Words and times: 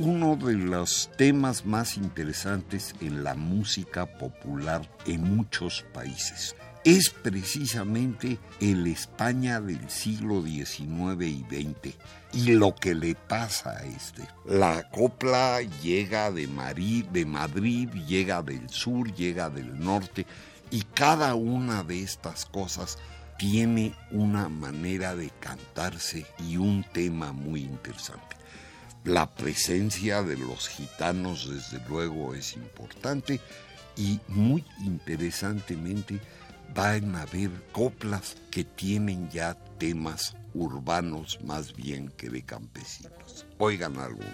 uno 0.00 0.36
de 0.36 0.54
los 0.54 1.10
temas 1.16 1.66
más 1.66 1.96
interesantes 1.96 2.94
en 3.00 3.24
la 3.24 3.34
música 3.34 4.06
popular 4.06 4.88
en 5.06 5.36
muchos 5.36 5.84
países. 5.92 6.54
Es 6.84 7.10
precisamente 7.10 8.38
el 8.60 8.86
España 8.86 9.60
del 9.60 9.90
siglo 9.90 10.42
XIX 10.42 11.20
y 11.22 11.44
XX 11.50 11.96
y 12.32 12.52
lo 12.52 12.76
que 12.76 12.94
le 12.94 13.16
pasa 13.16 13.70
a 13.70 13.84
este. 13.84 14.22
La 14.46 14.88
copla 14.90 15.62
llega 15.82 16.30
de, 16.30 16.46
Madrid, 16.46 17.04
de 17.06 17.26
Madrid, 17.26 17.90
llega 18.06 18.40
del 18.42 18.70
sur, 18.70 19.12
llega 19.12 19.50
del 19.50 19.80
norte 19.80 20.26
y 20.70 20.82
cada 20.82 21.34
una 21.34 21.82
de 21.82 22.02
estas 22.02 22.46
cosas 22.46 22.98
tiene 23.36 23.94
una 24.12 24.48
manera 24.48 25.16
de 25.16 25.30
cantarse 25.40 26.24
y 26.48 26.56
un 26.56 26.84
tema 26.92 27.32
muy 27.32 27.62
interesante. 27.62 28.37
La 29.08 29.26
presencia 29.26 30.22
de 30.22 30.36
los 30.36 30.68
gitanos 30.68 31.48
desde 31.48 31.82
luego 31.88 32.34
es 32.34 32.54
importante 32.56 33.40
y 33.96 34.20
muy 34.28 34.62
interesantemente 34.84 36.20
van 36.74 37.16
a 37.16 37.22
haber 37.22 37.50
coplas 37.72 38.36
que 38.50 38.64
tienen 38.64 39.30
ya 39.30 39.54
temas 39.78 40.36
urbanos 40.52 41.38
más 41.42 41.74
bien 41.74 42.10
que 42.18 42.28
de 42.28 42.42
campesinos. 42.42 43.46
Oigan 43.56 43.96
algunos. 43.96 44.28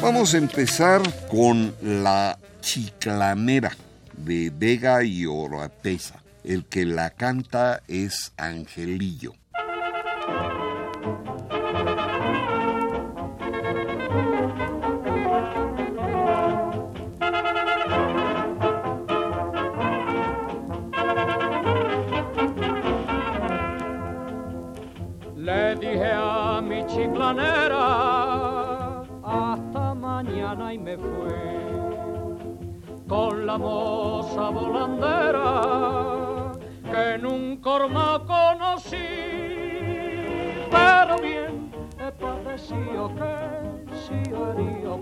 Vamos 0.00 0.32
a 0.32 0.38
empezar 0.38 1.02
con 1.28 1.74
la 1.82 2.38
chiclanera 2.62 3.76
de 4.16 4.50
Vega 4.56 5.04
y 5.04 5.26
Oropesa. 5.26 6.22
El 6.46 6.64
que 6.66 6.84
la 6.86 7.10
canta 7.10 7.82
es 7.88 8.32
Angelillo. 8.36 9.34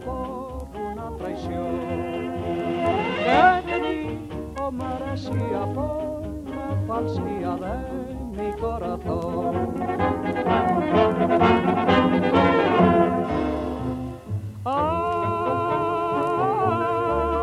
por 0.04 0.69
una 0.75 1.10
traición 1.16 2.34
que 3.66 3.76
mi 3.81 4.28
o 4.60 4.70
merecía 4.70 5.62
por 5.75 6.22
la 6.54 6.76
falsía 6.87 7.56
de 7.65 7.76
mi 8.37 8.53
corazón. 8.59 9.75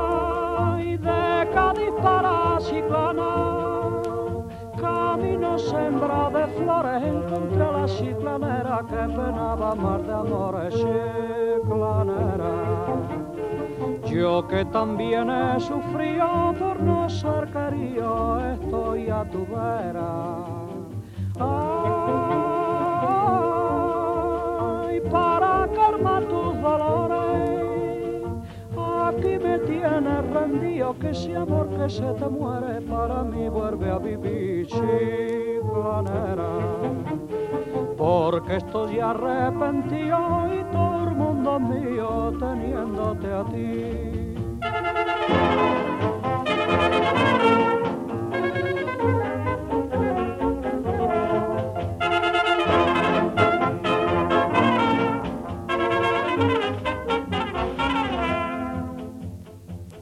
Ay, 0.04 0.98
de 0.98 1.50
Cádiz 1.54 1.92
para 2.02 2.58
Chiclana, 2.60 3.34
camino 4.80 5.58
sembra 5.60 6.30
de 6.30 6.48
flores, 6.48 7.04
encontré 7.04 7.72
la 7.72 7.86
chiclanera 7.86 8.78
que 8.90 9.02
penaba 9.16 9.76
mar 9.76 10.02
de 10.04 10.14
amores. 10.14 10.76
Yo 14.12 14.46
que 14.46 14.66
también 14.66 15.30
he 15.30 15.58
sufrido 15.60 16.54
por 16.60 16.82
no 16.82 17.10
ser 17.10 17.48
querido, 17.48 18.40
estoy 18.52 19.10
a 19.10 19.24
tu 19.24 19.46
vera. 19.46 20.44
Ay, 24.80 25.00
para 25.10 25.70
calmar 25.74 26.26
tus 26.26 26.62
dolores, 26.62 28.22
aquí 28.78 29.40
me 29.40 29.60
tienes 29.60 30.30
rendido, 30.32 30.94
que 31.00 31.12
ese 31.12 31.38
amor 31.38 31.70
que 31.70 31.90
se 31.90 32.14
te 32.14 32.28
muere 32.28 32.82
para 32.82 33.24
mí 33.24 33.48
vuelve 33.48 33.90
a 33.90 33.98
vivir, 33.98 34.68
chiclanera. 34.68 36.71
Porque 38.02 38.56
estoy 38.56 39.00
arrepentido 39.00 40.50
y 40.52 40.64
todo 40.72 41.04
el 41.04 41.12
mundo 41.16 41.60
mío 41.60 42.34
teniéndote 42.40 43.32
a 43.32 43.44
ti. 43.44 44.34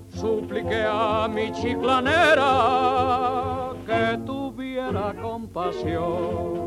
Supliqué 0.07 0.85
a 0.87 1.27
mi 1.27 1.51
chiclanera 1.51 2.53
que 3.85 4.17
tuviera 4.25 5.13
compasión 5.21 6.58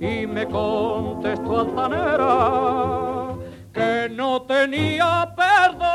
y 0.00 0.26
me 0.26 0.46
contestó 0.46 1.60
altanera 1.60 3.34
que 3.72 4.08
no 4.10 4.42
tenía 4.42 5.32
perdón. 5.36 5.88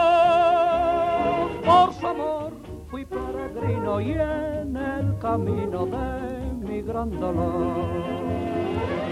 Por 1.65 1.91
su 1.93 2.07
amor 2.07 2.53
fui 2.91 3.03
peregrino 3.05 3.99
y 3.99 4.11
en 4.11 4.77
el 4.77 5.17
camino 5.17 5.87
de 5.87 6.39
mi 6.67 6.81
gran 6.83 7.19
dolor. 7.19 7.87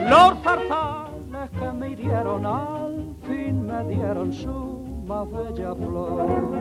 Los 0.07 0.37
zarzales 0.43 1.49
que 1.59 1.71
me 1.71 1.89
hirieron 1.89 2.45
al 2.45 3.15
fin 3.23 3.65
me 3.65 3.83
dieron 3.85 4.31
su 4.31 4.83
más 5.07 5.25
bella 5.31 5.73
flor 5.73 6.53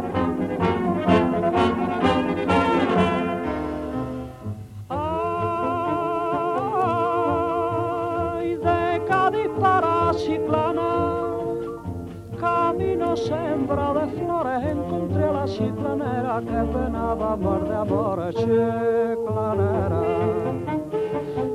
sembra 13.16 13.92
de 13.94 14.06
flores, 14.18 14.62
encontré 14.64 15.24
a 15.24 15.32
la 15.32 15.44
chiclanera 15.46 16.40
que 16.40 16.64
penaba 16.72 17.32
amor 17.32 17.68
de 17.68 17.74
amores, 17.74 18.34
chiclanera. 18.34 20.02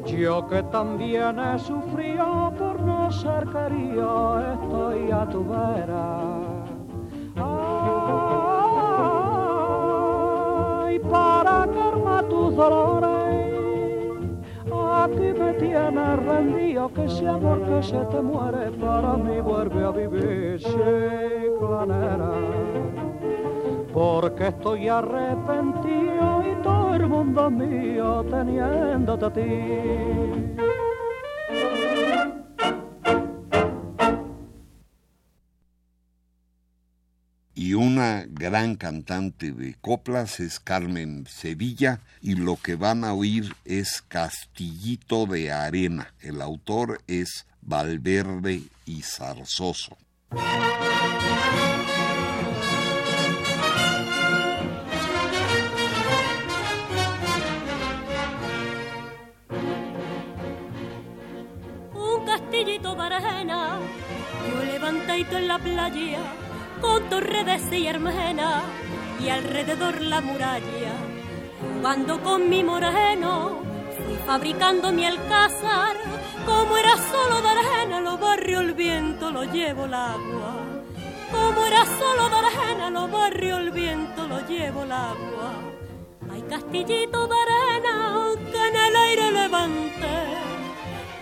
Yo 0.06 0.48
que 0.48 0.64
también 0.64 1.40
he 1.40 1.60
sufrido 1.60 2.52
por 2.58 2.80
no 2.82 3.12
ser 3.12 3.48
querido, 3.50 4.40
estoy 4.54 5.12
a 5.12 5.26
tu 5.30 5.44
vera. 5.46 6.18
Ay, 10.86 11.00
para 11.00 11.68
calmar 11.68 12.24
tus 12.26 12.56
dolores, 12.56 13.17
me 15.08 15.54
tienes 15.54 16.20
rendido, 16.26 16.92
que 16.94 17.06
ese 17.06 17.28
amor 17.28 17.62
que 17.64 17.84
se 17.84 18.00
te 18.06 18.22
muere 18.22 18.72
para 18.72 19.18
mí 19.18 19.40
vuelve 19.42 19.84
a 19.84 19.92
vivir, 19.92 20.60
chiclanera. 20.60 22.32
Porque 23.94 24.48
estoy 24.48 24.88
arrepentido 24.88 26.44
y 26.44 26.62
todo 26.62 26.94
el 26.96 27.08
mundo 27.08 27.50
mío 27.50 28.24
teniéndote 28.30 29.26
a 29.26 29.34
ti. 29.34 30.68
Y 37.58 37.74
una 37.74 38.24
gran 38.30 38.76
cantante 38.76 39.52
de 39.52 39.74
coplas 39.82 40.40
es 40.40 40.60
Carmen 40.60 41.26
Sevilla 41.28 42.02
y 42.22 42.36
lo 42.36 42.56
que 42.56 42.76
van 42.76 43.04
a 43.04 43.14
oír 43.14 43.52
es 43.66 44.04
Castillito 44.08 45.26
de 45.26 45.52
Arena. 45.52 46.14
El 46.20 46.44
autor 46.44 47.02
es 47.08 47.48
Valverde 47.62 48.62
y 48.86 49.02
Zarzoso. 49.02 49.98
Un 61.96 62.24
castillito 62.24 62.94
de 62.94 63.02
arena, 63.02 63.80
yo 64.48 64.64
levantadito 64.64 65.38
en 65.40 65.48
la 65.48 65.58
playa 65.58 66.47
con 66.82 67.10
torre 67.10 67.44
y 67.72 67.88
hermana 67.88 68.64
y 69.20 69.30
alrededor 69.30 70.02
la 70.02 70.22
muralla. 70.22 70.94
Jugando 71.74 72.22
con 72.22 72.50
mi 72.50 72.64
moreno, 72.64 73.62
fui 73.98 74.16
fabricando 74.26 74.92
mi 74.92 75.06
alcázar, 75.06 75.96
como 76.46 76.78
era 76.78 76.96
solo 76.98 77.42
de 77.42 77.50
arena, 77.50 78.02
lo 78.02 78.18
barrio 78.18 78.60
el 78.62 78.74
viento, 78.74 79.32
lo 79.32 79.44
llevo 79.44 79.86
el 79.86 79.94
agua. 79.94 80.54
Como 81.32 81.66
era 81.66 81.86
solo 81.86 82.30
de 82.30 82.36
arena, 82.36 82.90
lo 82.90 83.08
barrio 83.08 83.58
el 83.58 83.72
viento, 83.72 84.28
lo 84.28 84.48
llevo 84.48 84.84
el 84.84 84.92
agua. 84.92 85.54
Hay 86.32 86.42
castillito 86.44 87.28
de 87.28 87.36
arena 87.36 88.32
que 88.52 88.68
en 88.68 88.76
el 88.76 88.96
aire 88.96 89.32
levante, 89.32 90.14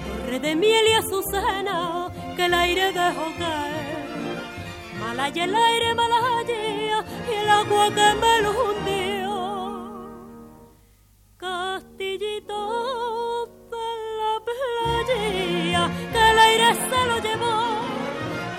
torre 0.08 0.40
de 0.40 0.56
miel 0.56 0.86
y 0.88 0.94
azucena 0.94 2.10
que 2.36 2.46
el 2.46 2.54
aire 2.54 2.92
dejó 2.92 3.26
caer 3.40 3.85
Malaya 5.06 5.44
el 5.44 5.56
aire, 5.56 5.94
malaya 5.94 7.06
y 7.30 7.34
el 7.40 7.48
agua 7.48 7.86
que 7.94 8.08
me 8.22 8.42
lo 8.42 8.52
hundió. 8.64 9.34
Castillito 11.38 12.60
de 13.74 13.88
la 14.20 14.34
playa, 14.48 15.84
que 16.12 16.22
el 16.32 16.40
aire 16.48 16.70
se 16.90 17.00
lo 17.10 17.16
llevó. 17.20 17.56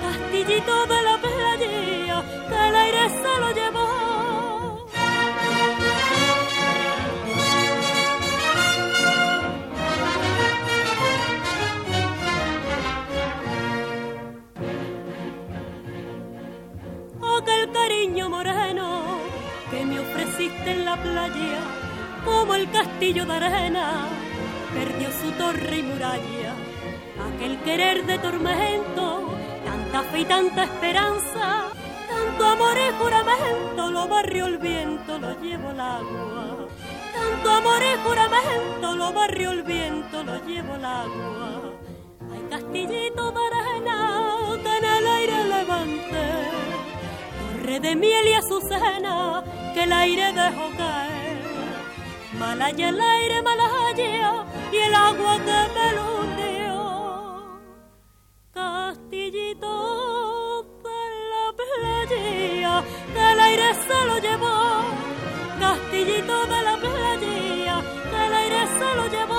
Castillito 0.02 0.86
de 0.86 1.02
la 1.02 1.16
playa, 1.18 2.24
que 2.48 2.68
el 2.68 2.76
aire 2.76 3.04
se 3.08 3.32
lo 3.40 3.50
llevó. 3.50 3.95
Moreno 18.28 19.18
que 19.70 19.84
me 19.84 19.98
ofreciste 20.00 20.70
en 20.70 20.84
la 20.84 20.96
playa, 20.96 21.58
como 22.24 22.54
el 22.54 22.70
castillo 22.70 23.24
de 23.26 23.32
arena, 23.32 24.06
perdió 24.74 25.08
su 25.10 25.30
torre 25.32 25.78
y 25.78 25.82
muralla. 25.82 26.54
Aquel 27.28 27.58
querer 27.60 28.06
de 28.06 28.18
tormento, 28.18 29.34
tanta 29.64 30.02
fe 30.10 30.20
y 30.20 30.24
tanta 30.24 30.64
esperanza, 30.64 31.66
tanto 32.08 32.44
amor 32.44 32.76
y 32.76 32.94
juramento, 33.02 33.90
lo 33.90 34.08
barrió 34.08 34.46
el 34.46 34.58
viento, 34.58 35.18
lo 35.18 35.40
llevo 35.40 35.70
el 35.70 35.80
agua. 35.80 36.68
Tanto 37.12 37.50
amor 37.50 37.82
y 37.82 38.08
juramento, 38.08 38.96
lo 38.96 39.12
barrió 39.12 39.50
el 39.50 39.62
viento, 39.62 40.22
lo 40.22 40.46
llevo 40.46 40.74
el 40.74 40.84
agua. 40.84 41.72
Hay 42.32 42.42
castillito 42.50 43.32
de 43.32 43.40
arena 43.46 44.35
de 47.66 47.96
miel 47.96 48.28
y 48.28 48.32
azucena 48.32 49.42
que 49.74 49.82
el 49.82 49.92
aire 49.92 50.32
dejó 50.32 50.70
caer. 50.76 51.36
Malaya 52.38 52.88
el 52.90 53.00
aire, 53.00 53.42
malaya 53.42 54.44
y 54.72 54.76
el 54.76 54.94
agua 54.94 55.36
que 55.38 55.60
me 55.74 55.92
lo 55.96 56.04
hundió. 56.20 56.76
Castillito 58.54 59.72
de 60.84 61.00
la 61.32 61.44
playa 61.60 62.84
que 63.12 63.32
el 63.32 63.40
aire 63.40 63.74
se 63.74 63.98
lo 64.06 64.18
llevó. 64.18 64.58
Castillito 65.58 66.46
de 66.46 66.62
la 66.62 66.76
playa 66.76 67.82
que 68.10 68.26
el 68.26 68.34
aire 68.42 68.62
se 68.78 68.94
lo 68.94 69.04
llevó. 69.08 69.35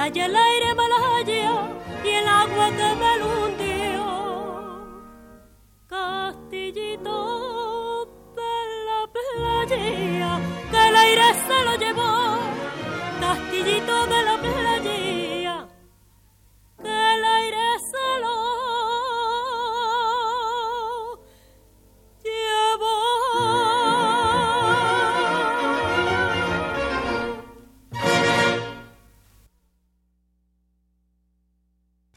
Malaya 0.00 0.24
el 0.24 0.34
aire, 0.34 0.74
malaya 0.74 1.52
y 2.02 2.08
el 2.08 2.26
agua 2.26 2.70
que 2.70 2.88
me 3.00 3.18
lo 3.18 3.26
hundió. 3.44 4.04
Castillito 5.86 7.16
de 8.34 8.54
la 8.88 9.00
playa, 9.16 10.30
que 10.70 10.80
el 10.88 10.96
aire 10.96 11.28
se 11.46 11.58
lo 11.66 11.72
llevó. 11.76 12.12
Castillito 13.20 14.06
de 14.06 14.22
la 14.22 14.36
playa, 14.38 15.09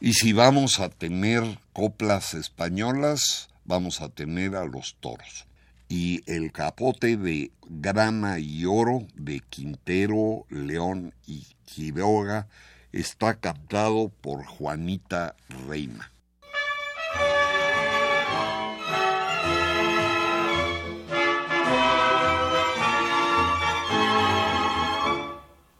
Y 0.05 0.15
si 0.15 0.33
vamos 0.33 0.81
a 0.81 0.89
tener 0.89 1.59
coplas 1.71 2.33
españolas, 2.33 3.47
vamos 3.63 4.01
a 4.01 4.09
tener 4.09 4.57
a 4.57 4.65
los 4.65 4.97
toros. 4.99 5.47
Y 5.87 6.29
el 6.29 6.51
capote 6.51 7.15
de 7.15 7.51
grana 7.69 8.37
y 8.37 8.65
oro 8.65 9.07
de 9.15 9.39
Quintero, 9.39 10.45
León 10.49 11.13
y 11.25 11.47
Quiroga 11.63 12.49
está 12.91 13.35
captado 13.35 14.09
por 14.09 14.45
Juanita 14.45 15.37
Reina. 15.69 16.12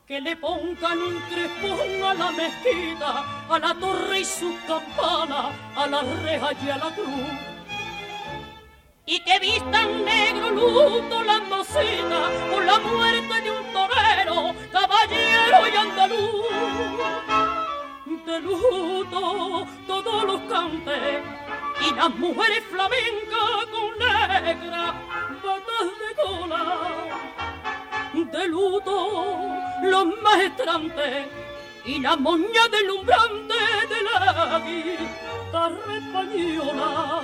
Que 0.08 0.20
le 0.20 0.36
pongan 0.36 1.00
un 1.00 1.20
crespón 1.30 2.04
a 2.04 2.14
la 2.14 2.32
mezquita, 2.32 3.24
a 3.50 3.60
la 3.60 3.74
torre 3.76 4.20
y 4.20 4.26
su 4.26 4.54
campana, 4.68 5.52
a 5.76 5.88
la 5.88 6.02
reja 6.02 6.50
y 6.62 6.70
a 6.70 6.78
la 6.78 6.94
cruz. 6.94 7.32
Y 9.06 9.20
que 9.22 9.40
vistan 9.40 10.04
negro 10.04 10.52
luto 10.52 11.24
la 11.24 11.40
mocina 11.40 12.30
por 12.52 12.66
la 12.66 12.80
muerte 12.80 13.42
de 13.42 13.52
un 13.52 13.74
torero, 13.74 14.56
caballero 14.72 15.68
y 15.72 15.76
andaluz. 15.76 16.44
De 18.26 18.40
luto 18.40 19.68
todos 19.88 20.24
los 20.24 20.42
cantes 20.50 21.24
y 21.82 21.96
las 21.96 22.10
mujeres 22.16 22.64
flamencas 22.72 23.66
con 23.72 24.00
negra 24.00 24.94
patas 25.42 25.90
de 26.00 26.24
cola 26.24 27.43
de 28.14 28.48
luto 28.48 29.28
los 29.82 30.06
maestrantes 30.22 31.26
y 31.84 32.00
la 32.00 32.16
moña 32.16 32.68
deslumbrante 32.72 33.56
de 33.90 34.04
la 34.04 34.62
guitarra 34.64 35.98
española. 35.98 37.22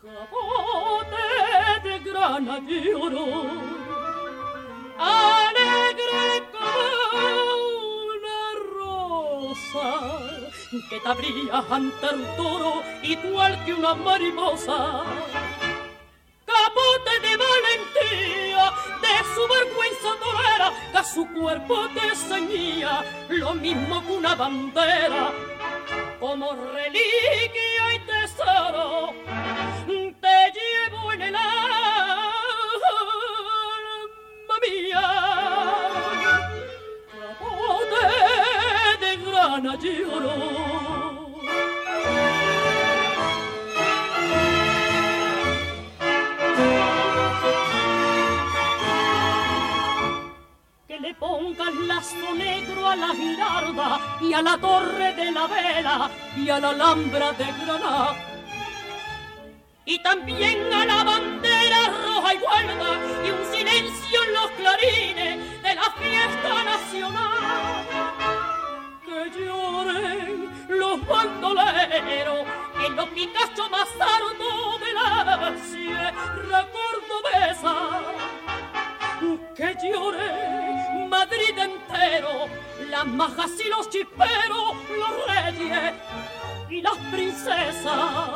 Capote 0.00 1.26
de 1.82 1.98
grana 1.98 2.60
de 2.60 2.94
oro, 2.94 3.26
alegre 4.96 6.44
como 6.52 7.42
una 8.14 8.40
rosa 8.76 10.31
que 10.80 11.00
te 11.00 11.08
abrías 11.08 11.64
ante 11.70 12.06
el 12.06 12.24
toro 12.36 12.82
igual 13.02 13.62
que 13.64 13.74
una 13.74 13.94
mariposa. 13.94 15.02
Capote 16.46 17.20
de 17.20 17.36
valentía, 17.36 18.72
de 19.02 19.14
su 19.34 19.42
vergüenza 19.48 20.10
torera, 20.18 20.72
que 20.92 21.04
su 21.04 21.28
cuerpo 21.28 21.88
te 21.88 22.16
ceñía, 22.16 23.04
lo 23.28 23.54
mismo 23.54 24.02
que 24.06 24.12
una 24.12 24.34
bandera, 24.34 25.30
como 26.18 26.52
reliquia 26.52 27.94
y 27.94 27.98
tesoro, 28.06 29.12
te 29.86 30.52
llevo 30.56 31.12
en 31.12 31.22
el 31.22 31.36
alma 31.36 31.52
mía. 34.62 35.31
De 39.62 39.68
grana 39.68 39.78
lloró. 39.78 41.32
le 51.00 51.14
pongan 51.14 51.88
lazo 51.88 52.32
negro 52.36 52.86
a 52.86 52.94
la 52.94 53.08
girarda 53.08 54.00
y 54.20 54.32
a 54.32 54.40
la 54.40 54.56
torre 54.56 55.12
de 55.14 55.32
la 55.32 55.46
vela 55.48 56.10
y 56.36 56.48
a 56.48 56.60
la 56.60 56.70
alhambra 56.70 57.32
de 57.32 57.44
Granada. 57.44 58.14
Y 59.84 59.98
también 60.00 60.72
a 60.72 60.86
la 60.86 61.02
bandera 61.02 61.88
roja 62.04 62.34
y 62.34 62.38
guarda 62.38 62.90
y 63.26 63.30
un 63.30 63.44
silencio 63.52 64.24
en 64.26 64.32
los 64.32 64.50
clarines 64.52 65.62
de 65.62 65.74
la 65.74 65.90
fiesta 65.90 66.64
nacional. 66.64 67.81
Los 72.94 73.08
picachos 73.10 73.70
más 73.70 73.88
hartos 74.00 74.80
de 74.80 74.92
la 74.92 75.54
sierra 75.70 76.66
cordobesa. 76.76 78.00
Que 79.56 79.76
lloren 79.82 81.08
Madrid 81.08 81.56
entero, 81.56 82.48
las 82.88 83.06
majas 83.06 83.50
y 83.64 83.68
los 83.68 83.88
chisperos, 83.88 84.74
los 84.98 85.26
reyes 85.26 85.94
y 86.70 86.82
las 86.82 86.96
princesas. 87.12 88.30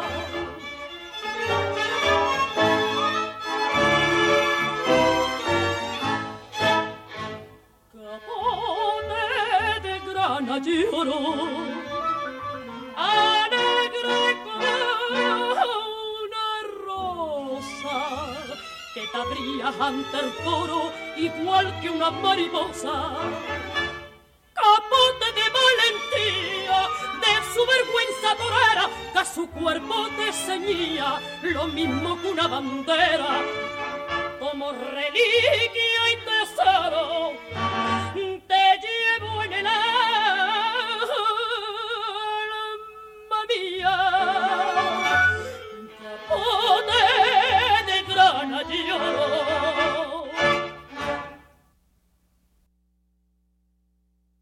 Capone 7.92 9.24
de 9.82 9.98
grana 10.12 10.60
que 19.16 19.34
te 19.34 19.40
abría 19.40 19.72
ante 19.80 20.18
el 20.18 20.32
toro 20.44 20.92
igual 21.16 21.80
que 21.80 21.90
una 21.90 22.10
mariposa. 22.10 23.16
Capote 24.54 25.26
de 25.34 25.46
valentía, 25.58 26.88
de 27.22 27.34
su 27.54 27.62
vergüenza 27.66 28.28
torera, 28.36 28.90
que 29.12 29.24
su 29.34 29.48
cuerpo 29.50 30.08
te 30.16 30.32
ceñía 30.32 31.20
lo 31.42 31.66
mismo 31.66 32.20
que 32.20 32.28
una 32.28 32.46
bandera. 32.48 33.42
Como 34.38 34.72
reliquia 34.72 36.02
y 36.12 36.16
tesoro, 36.24 37.32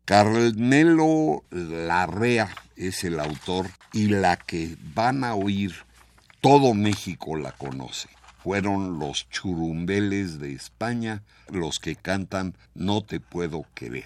Carnelo 0.05 1.45
Larrea 1.51 2.55
es 2.77 3.05
el 3.05 3.19
autor 3.19 3.71
y 3.95 4.09
la 4.09 4.37
que 4.37 4.77
van 4.95 5.25
a 5.25 5.35
oír 5.35 5.73
todo 6.43 6.75
México 6.75 7.37
la 7.37 7.53
conoce. 7.53 8.11
Fueron 8.43 8.99
los 8.99 9.31
churumbeles 9.31 10.39
de 10.39 10.53
España 10.53 11.23
los 11.49 11.79
que 11.79 11.97
cantan 11.97 12.55
No 12.75 13.01
te 13.01 13.19
puedo 13.19 13.65
querer. 13.75 14.05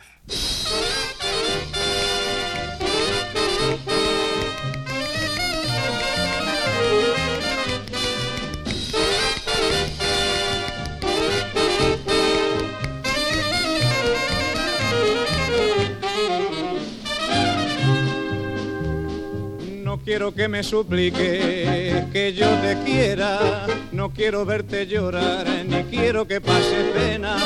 Quiero 19.96 20.34
que 20.34 20.48
me 20.48 20.62
suplique 20.62 22.04
que 22.12 22.34
yo 22.34 22.46
te 22.56 22.76
quiera, 22.84 23.66
no 23.92 24.10
quiero 24.10 24.44
verte 24.44 24.86
llorar, 24.86 25.46
ni 25.64 25.84
quiero 25.84 26.26
que 26.26 26.42
pases 26.42 26.84
pena. 26.92 27.38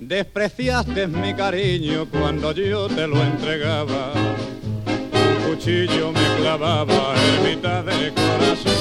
Despreciaste 0.00 1.06
mi 1.08 1.34
cariño 1.34 2.06
cuando 2.10 2.52
yo 2.52 2.88
te 2.88 3.06
lo 3.06 3.22
entregaba, 3.22 4.12
un 4.14 5.50
cuchillo 5.50 6.12
me 6.12 6.36
clavaba 6.40 7.14
en 7.16 7.50
mitad 7.50 7.84
del 7.84 8.14
corazón. 8.14 8.72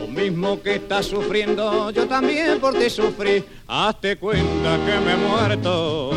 Lo 0.00 0.08
mismo 0.08 0.60
que 0.60 0.76
estás 0.76 1.06
sufriendo, 1.06 1.90
yo 1.90 2.06
también 2.08 2.58
por 2.58 2.76
ti 2.76 2.90
sufrí, 2.90 3.44
hazte 3.68 4.16
cuenta 4.16 4.78
que 4.84 4.98
me 5.04 5.12
he 5.12 5.16
muerto 5.16 6.10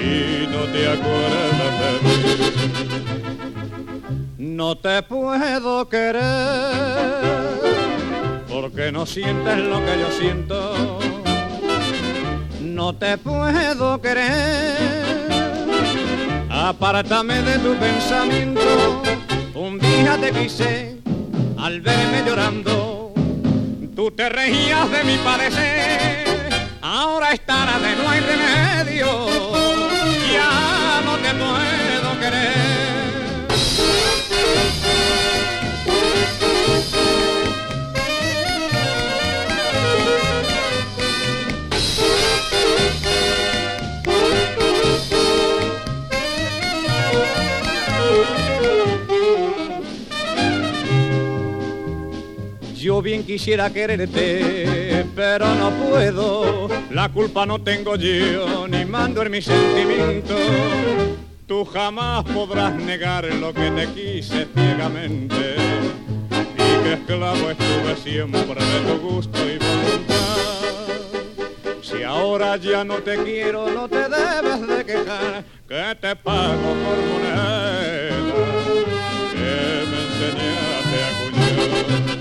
y 0.00 0.46
no 0.48 0.64
te 0.72 0.88
acuerdas 0.88 1.80
de 1.80 2.08
mí 2.08 2.91
no 4.56 4.76
te 4.76 5.02
puedo 5.02 5.88
querer 5.88 6.22
porque 8.48 8.92
no 8.92 9.06
sientes 9.06 9.58
lo 9.58 9.84
que 9.84 9.98
yo 9.98 10.10
siento. 10.10 10.98
No 12.60 12.94
te 12.94 13.16
puedo 13.18 14.00
querer, 14.00 15.28
apártame 16.50 17.40
de 17.42 17.58
tu 17.58 17.74
pensamiento. 17.76 19.02
Un 19.54 19.78
día 19.78 20.18
te 20.20 20.32
quise 20.32 20.98
al 21.58 21.80
verme 21.80 22.22
llorando, 22.26 23.14
tú 23.96 24.10
te 24.10 24.28
reías 24.28 24.90
de 24.90 25.04
mi 25.04 25.16
padecer. 25.18 26.50
Ahora 26.82 27.32
estará 27.32 27.78
de 27.78 27.96
no 27.96 28.08
hay 28.08 28.20
remedio, 28.20 29.06
ya 30.32 31.00
no 31.04 31.16
te 31.16 31.30
puedo 31.34 32.20
querer. 32.20 32.71
Bien 53.02 53.24
quisiera 53.24 53.70
quererte, 53.70 55.04
pero 55.14 55.54
no 55.54 55.70
puedo. 55.70 56.68
La 56.90 57.08
culpa 57.10 57.44
no 57.44 57.60
tengo 57.60 57.96
yo, 57.96 58.68
ni 58.68 58.84
mando 58.84 59.22
en 59.22 59.30
mis 59.30 59.44
sentimientos. 59.44 60.38
Tú 61.46 61.64
jamás 61.64 62.24
podrás 62.24 62.74
negar 62.74 63.24
lo 63.24 63.52
que 63.52 63.70
te 63.72 63.86
quise 63.88 64.46
ciegamente 64.54 65.56
y 66.54 66.82
que 66.82 66.92
esclavo 66.94 67.50
estuve 67.50 67.96
siempre 68.02 68.64
de 68.64 68.80
tu 68.86 68.98
gusto 68.98 69.38
y 69.38 69.58
voluntad. 69.58 70.22
Si 71.82 72.02
ahora 72.02 72.56
ya 72.56 72.84
no 72.84 72.96
te 72.96 73.22
quiero, 73.22 73.70
no 73.70 73.88
te 73.88 74.08
debes 74.08 74.66
de 74.66 74.84
quejar, 74.84 75.44
que 75.68 75.96
te 76.00 76.16
pago 76.16 76.74
por 76.84 76.96
moneda 77.10 78.08
que 79.32 79.84
me 79.90 79.98
enseñaste 80.04 80.98
a 81.04 81.10
cuñar. 81.18 82.11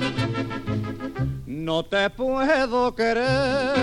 No 1.61 1.83
te 1.83 2.09
puedo 2.09 2.95
querer 2.95 3.75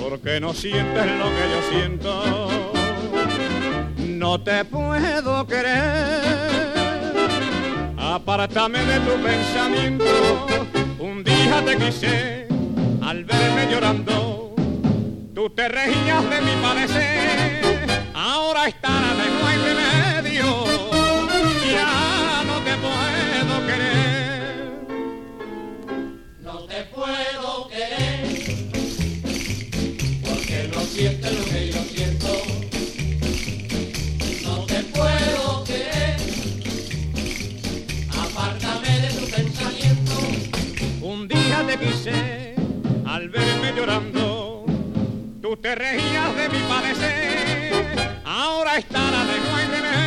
porque 0.00 0.40
no 0.40 0.54
sientes 0.54 1.06
lo 1.18 1.24
que 1.24 1.50
yo 1.50 1.60
siento 1.68 2.76
no 4.16 4.40
te 4.40 4.64
puedo 4.64 5.46
querer. 5.46 6.22
Apártame 7.98 8.84
de 8.84 9.00
tu 9.00 9.22
pensamiento, 9.22 10.46
un 10.98 11.24
día 11.24 11.62
te 11.64 11.76
quise 11.76 12.48
al 13.02 13.24
verme 13.24 13.68
llorando. 13.70 14.54
Tú 15.34 15.50
te 15.50 15.68
reías 15.68 16.30
de 16.30 16.40
mi 16.40 16.56
parecer, 16.62 18.04
ahora 18.14 18.68
está 18.68 18.88
de 18.88 19.26
no 19.38 19.46
hay 19.48 19.58
remedio, 19.58 20.64
ya 21.72 22.05
siente 30.96 31.30
lo 31.30 31.44
que 31.44 31.72
yo 31.72 31.82
siento. 31.94 32.28
No 34.44 34.64
te 34.64 34.82
puedo 34.96 35.64
querer, 35.64 36.16
apártame 38.08 39.00
de 39.00 39.08
tu 39.08 39.26
pensamiento. 39.30 40.14
Un 41.02 41.28
día 41.28 41.66
te 41.66 41.78
quise, 41.78 42.54
al 43.04 43.28
verme 43.28 43.74
llorando, 43.76 44.64
tú 45.42 45.56
te 45.58 45.74
reías 45.74 46.34
de 46.34 46.48
mi 46.48 46.60
padecer, 46.60 48.22
ahora 48.24 48.78
estará 48.78 49.24
de 49.26 49.38
nuevo. 49.40 50.05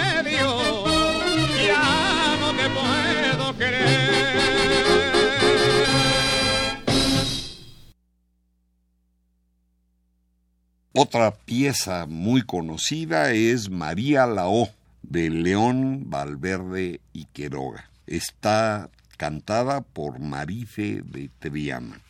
Otra 11.02 11.32
pieza 11.32 12.08
muy 12.08 12.42
conocida 12.42 13.32
es 13.32 13.70
María 13.70 14.26
Lao 14.28 14.68
de 15.02 15.30
León 15.30 16.10
Valverde 16.10 17.00
y 17.14 17.24
Queroga. 17.32 17.90
Está 18.06 18.90
cantada 19.16 19.80
por 19.80 20.20
Marife 20.20 21.02
de 21.06 21.30
Triana. 21.40 22.02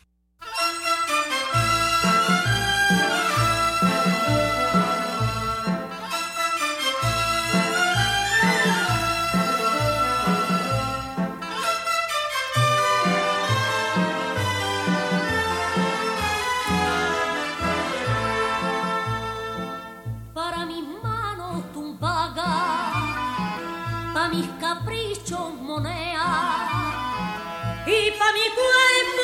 Vì 28.34 28.48
của. 28.56 29.19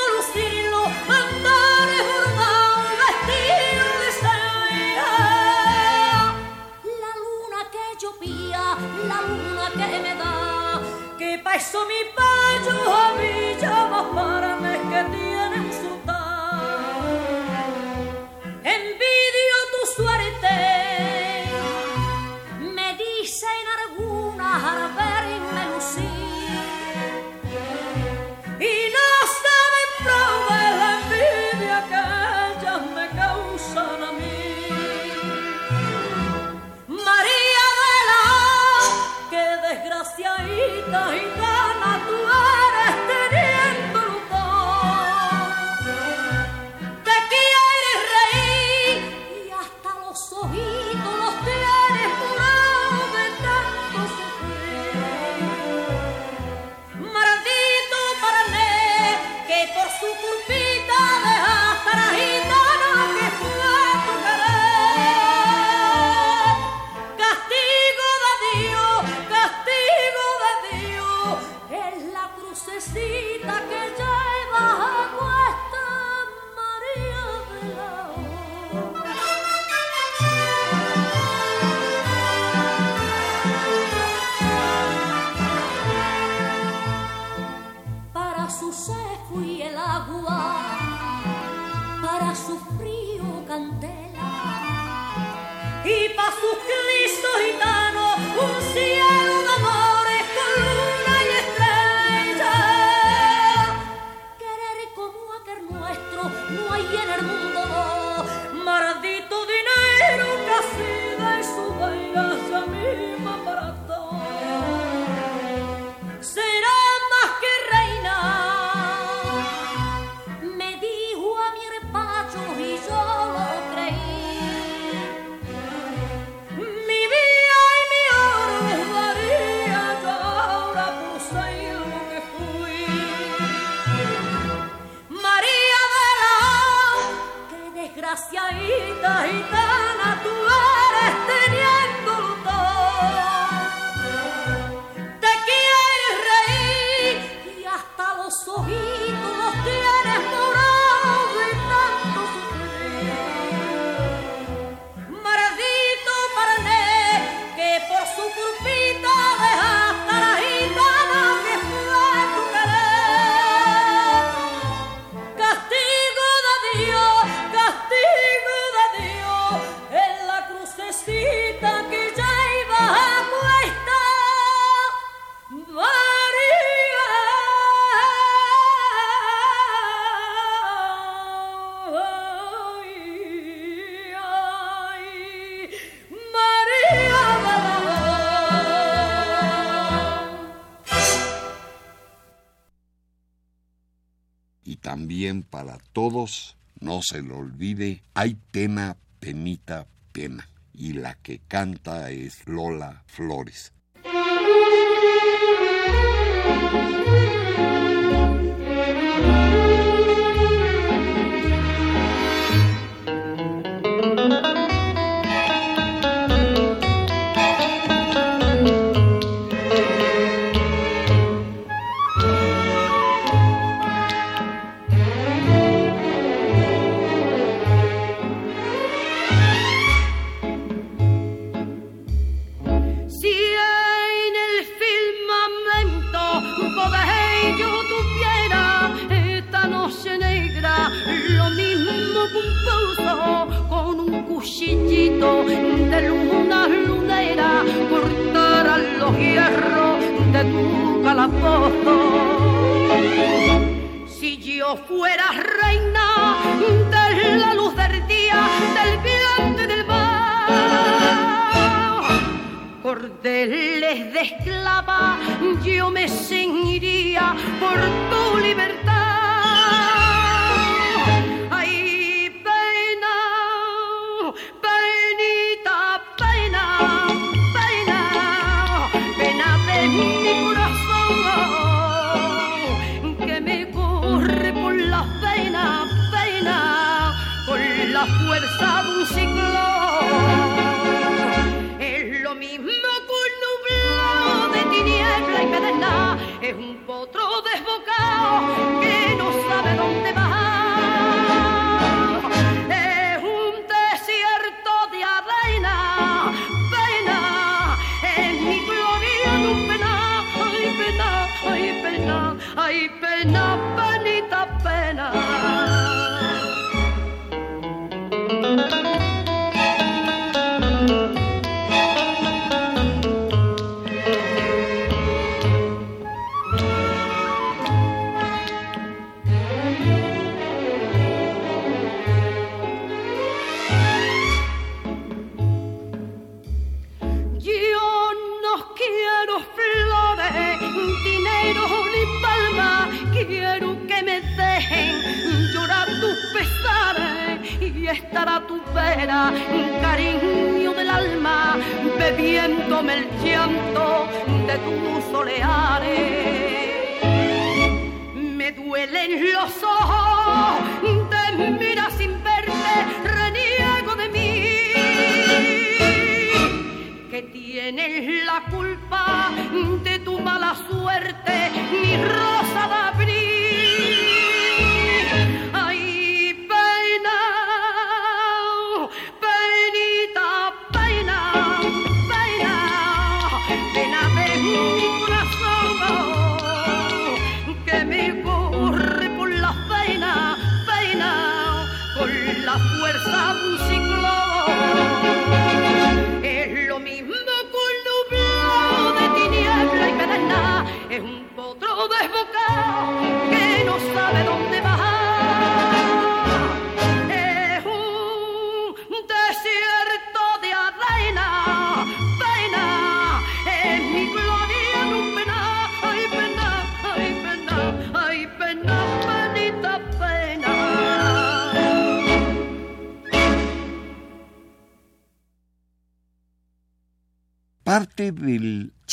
No 196.81 197.01
se 197.03 197.23
lo 197.23 197.39
olvide, 197.39 198.03
hay 198.15 198.37
pena, 198.51 198.97
penita, 199.21 199.87
pena. 200.13 200.49
Y 200.75 200.93
la 200.93 201.15
que 201.15 201.41
canta 201.49 202.11
es 202.11 202.47
Lola 202.47 203.03
Flores. 203.07 203.73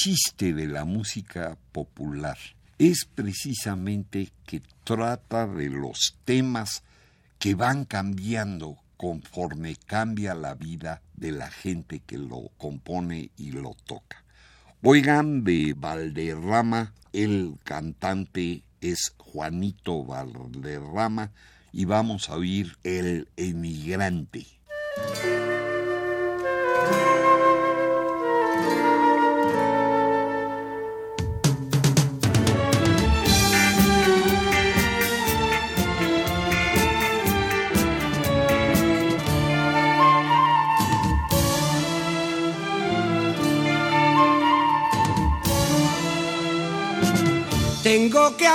Chiste 0.03 0.53
de 0.53 0.67
la 0.67 0.83
música 0.83 1.57
popular 1.71 2.37
es 2.77 3.05
precisamente 3.05 4.33
que 4.45 4.61
trata 4.83 5.47
de 5.47 5.69
los 5.69 6.17
temas 6.25 6.83
que 7.39 7.55
van 7.55 7.85
cambiando 7.85 8.79
conforme 8.97 9.77
cambia 9.77 10.35
la 10.35 10.55
vida 10.55 11.01
de 11.15 11.31
la 11.31 11.49
gente 11.49 12.01
que 12.05 12.17
lo 12.17 12.49
compone 12.57 13.29
y 13.37 13.51
lo 13.51 13.77
toca. 13.85 14.25
Oigan 14.81 15.45
de 15.45 15.73
Valderrama, 15.73 16.93
el 17.13 17.57
cantante 17.63 18.63
es 18.81 19.13
Juanito 19.17 20.03
Valderrama 20.03 21.31
y 21.71 21.85
vamos 21.85 22.29
a 22.29 22.35
oír 22.35 22.77
El 22.83 23.29
emigrante. 23.37 24.47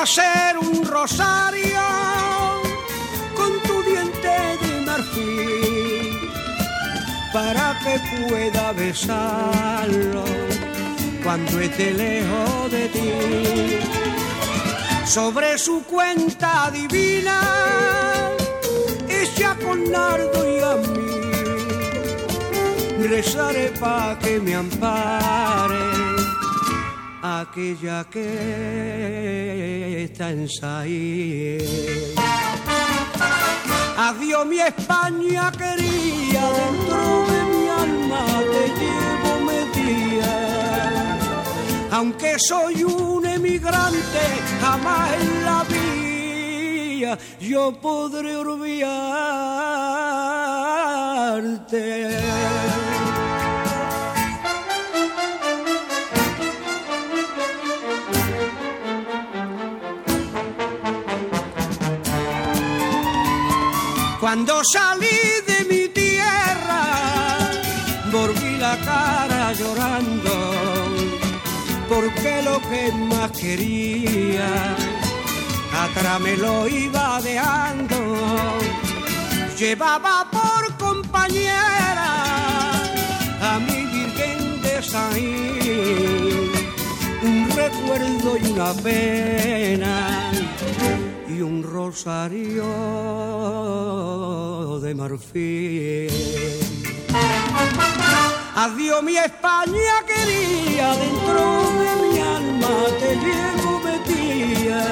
Hacer 0.09 0.57
un 0.57 0.87
rosario 0.87 1.83
con 3.37 3.61
tu 3.61 3.83
diente 3.83 4.37
de 4.63 4.81
marfil 4.87 6.31
para 7.31 7.79
que 7.83 8.01
pueda 8.27 8.73
besarlo 8.73 10.25
cuando 11.23 11.61
esté 11.61 11.93
lejos 11.93 12.71
de 12.71 12.89
ti. 12.89 13.13
Sobre 15.05 15.59
su 15.59 15.83
cuenta 15.85 16.71
divina, 16.71 17.41
ella 19.09 19.57
con 19.63 19.91
nardo 19.91 20.41
y 20.49 20.61
a 20.61 20.75
mí, 20.87 21.11
rezaré 23.09 23.73
para 23.79 24.19
que 24.19 24.41
me 24.41 24.55
ampare 24.55 25.88
aquella 27.41 28.05
que 28.11 28.29
está 30.05 30.31
en. 30.31 30.49
Adiós 33.97 34.47
mi 34.47 34.61
España 34.61 35.51
quería, 35.53 36.45
dentro 36.61 37.27
de 37.33 37.41
mi 37.53 37.69
alma 37.69 38.25
te 38.53 38.65
llevo 38.81 39.33
metida. 39.51 40.35
Aunque 41.91 42.31
soy 42.39 42.85
un 42.85 43.27
emigrante, 43.27 44.25
jamás 44.61 45.13
en 45.21 45.45
la 45.45 45.65
vida 45.65 47.19
yo 47.41 47.73
podré 47.81 48.37
olvidarte. 48.37 48.79
Cuando 64.29 64.61
salí 64.63 65.21
de 65.47 65.65
mi 65.71 65.89
tierra, 65.89 66.85
volví 68.13 68.59
la 68.59 68.77
cara 68.85 69.55
llorando, 69.55 70.35
porque 71.89 72.43
lo 72.43 72.61
que 72.69 72.93
más 73.09 73.31
quería, 73.31 74.77
atrás 75.73 76.21
me 76.21 76.37
lo 76.37 76.69
iba 76.69 77.23
dejando. 77.23 77.97
Llevaba 79.59 80.27
por 80.31 80.77
compañera 80.77 82.13
a 83.41 83.59
mi 83.61 83.81
Virgen 83.87 84.61
de 84.61 84.83
Saín, 84.83 86.53
un 87.23 87.49
recuerdo 87.57 88.37
y 88.37 88.47
una 88.53 88.75
pena 88.75 90.29
y 91.39 91.43
un 91.43 91.63
rosario 91.63 92.65
de 94.81 94.95
marfil. 94.95 96.11
Adiós 98.57 99.03
mi 99.05 99.17
España 99.17 99.95
quería, 100.11 100.97
dentro 101.05 101.43
de 101.83 101.91
mi 102.03 102.19
alma 102.19 102.75
te 102.99 103.11
llevo 103.25 103.71
metida. 103.89 104.83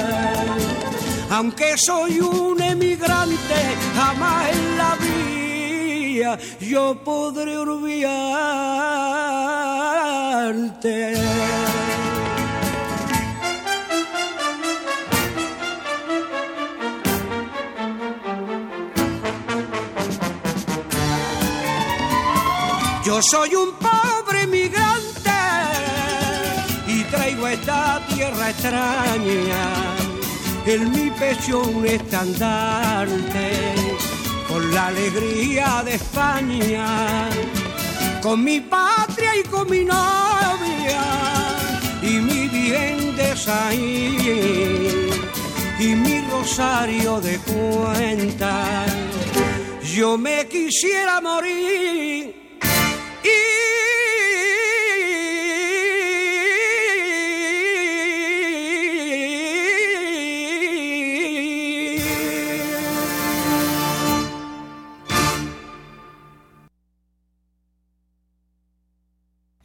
Aunque 1.30 1.76
soy 1.76 2.20
un 2.20 2.62
emigrante, 2.62 3.61
jamás 3.96 4.50
en 4.54 4.78
la 4.78 4.96
vida 5.06 6.38
yo 6.61 7.02
podré 7.02 7.59
olvidarte. 7.59 7.96
Soy 23.22 23.55
un 23.55 23.72
pobre 23.72 24.46
migrante 24.46 25.31
y 26.87 27.02
traigo 27.05 27.48
esta 27.48 28.05
tierra 28.09 28.50
extraña 28.50 29.72
en 30.66 30.90
mi 30.90 31.11
pecho 31.12 31.62
un 31.62 31.87
estandarte 31.87 33.74
con 34.46 34.74
la 34.74 34.88
alegría 34.88 35.83
de 35.85 35.94
España, 35.94 37.31
con 38.22 38.44
mi 38.44 38.61
patria 38.61 39.35
y 39.35 39.42
con 39.44 39.70
mi 39.70 39.83
novia 39.83 41.02
y 42.02 42.20
mi 42.20 42.48
bien 42.48 43.16
de 43.16 43.35
Saín 43.35 45.11
y 45.79 45.87
mi 45.87 46.20
rosario 46.31 47.18
de 47.22 47.38
cuentas. 47.38 48.92
Yo 49.83 50.18
me 50.18 50.46
quisiera 50.48 51.22
morir 51.22 52.45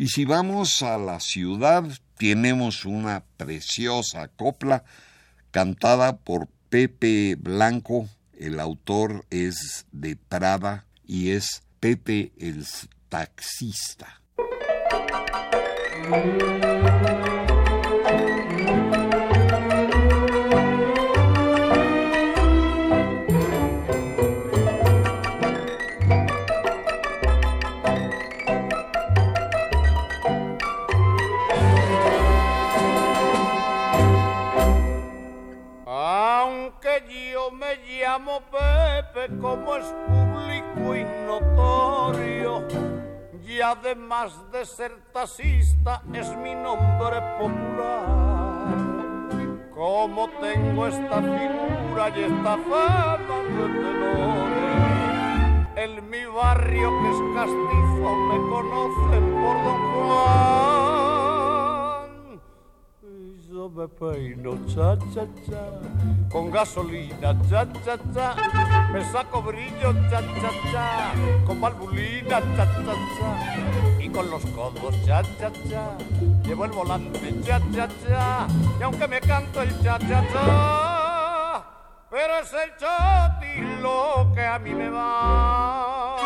y 0.01 0.07
si 0.07 0.25
vamos 0.25 0.81
a 0.81 0.97
la 0.97 1.19
ciudad, 1.19 1.83
tenemos 2.17 2.85
una 2.85 3.23
preciosa 3.37 4.29
copla 4.29 4.83
cantada 5.51 6.17
por 6.17 6.47
Pepe 6.71 7.35
Blanco. 7.37 8.09
El 8.33 8.59
autor 8.59 9.27
es 9.29 9.85
de 9.91 10.15
Prada 10.15 10.87
y 11.05 11.29
es 11.29 11.61
Pepe 11.79 12.31
el 12.39 12.65
taxista. 13.09 14.19
Llamo 38.11 38.41
Pepe 38.51 39.23
como 39.39 39.77
es 39.77 39.85
público 40.05 40.95
y 40.97 41.03
notorio 41.25 42.67
y 43.47 43.61
además 43.61 44.33
de 44.51 44.65
ser 44.65 44.91
taxista 45.13 46.01
es 46.13 46.27
mi 46.35 46.53
nombre 46.53 47.21
popular. 47.39 48.75
Como 49.73 50.29
tengo 50.41 50.87
esta 50.87 51.21
figura 51.21 52.09
y 52.09 52.23
esta 52.23 52.57
fama 52.69 53.37
de 53.55 53.65
tenores, 53.79 54.77
en 55.77 56.09
mi 56.09 56.25
barrio 56.25 56.89
que 57.01 57.09
es 57.11 57.19
castizo 57.33 58.09
me 58.29 58.37
conocen 58.51 59.23
por 59.41 59.55
Don 59.63 59.81
Juan. 59.93 60.80
Yo 63.61 63.69
me 63.69 63.87
peino 63.87 64.57
cha 64.65 64.97
cha 65.13 65.23
cha, 65.45 65.61
con 66.31 66.49
gasolina 66.49 67.31
cha 67.47 67.63
cha 67.85 67.95
cha, 68.11 68.35
me 68.91 69.03
saco 69.11 69.39
brillo 69.43 69.93
cha 70.09 70.19
cha 70.41 70.51
cha, 70.71 71.13
con 71.45 71.61
valvulina 71.61 72.41
cha 72.55 72.65
cha 72.65 72.95
cha, 73.15 73.99
y 73.99 74.09
con 74.09 74.31
los 74.31 74.43
codos 74.55 74.95
cha 75.05 75.21
cha 75.37 75.51
cha, 75.69 75.95
llevo 76.43 76.65
el 76.65 76.71
volante 76.71 77.39
cha 77.45 77.61
cha 77.71 77.87
cha, 78.01 78.47
y 78.79 78.81
aunque 78.81 79.07
me 79.07 79.19
canto 79.21 79.61
el 79.61 79.69
cha 79.83 79.99
cha 79.99 80.25
cha, 80.33 81.63
pero 82.09 82.39
es 82.41 82.51
el 82.53 82.71
choti 82.79 83.79
lo 83.79 84.31
que 84.33 84.43
a 84.43 84.57
mí 84.57 84.73
me 84.73 84.89
va. 84.89 86.20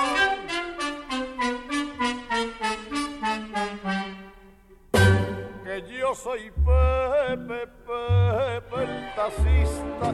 Soy 6.15 6.49
Pepe, 6.51 7.67
Pepe 7.86 8.84
el 8.84 9.13
taxista, 9.15 10.13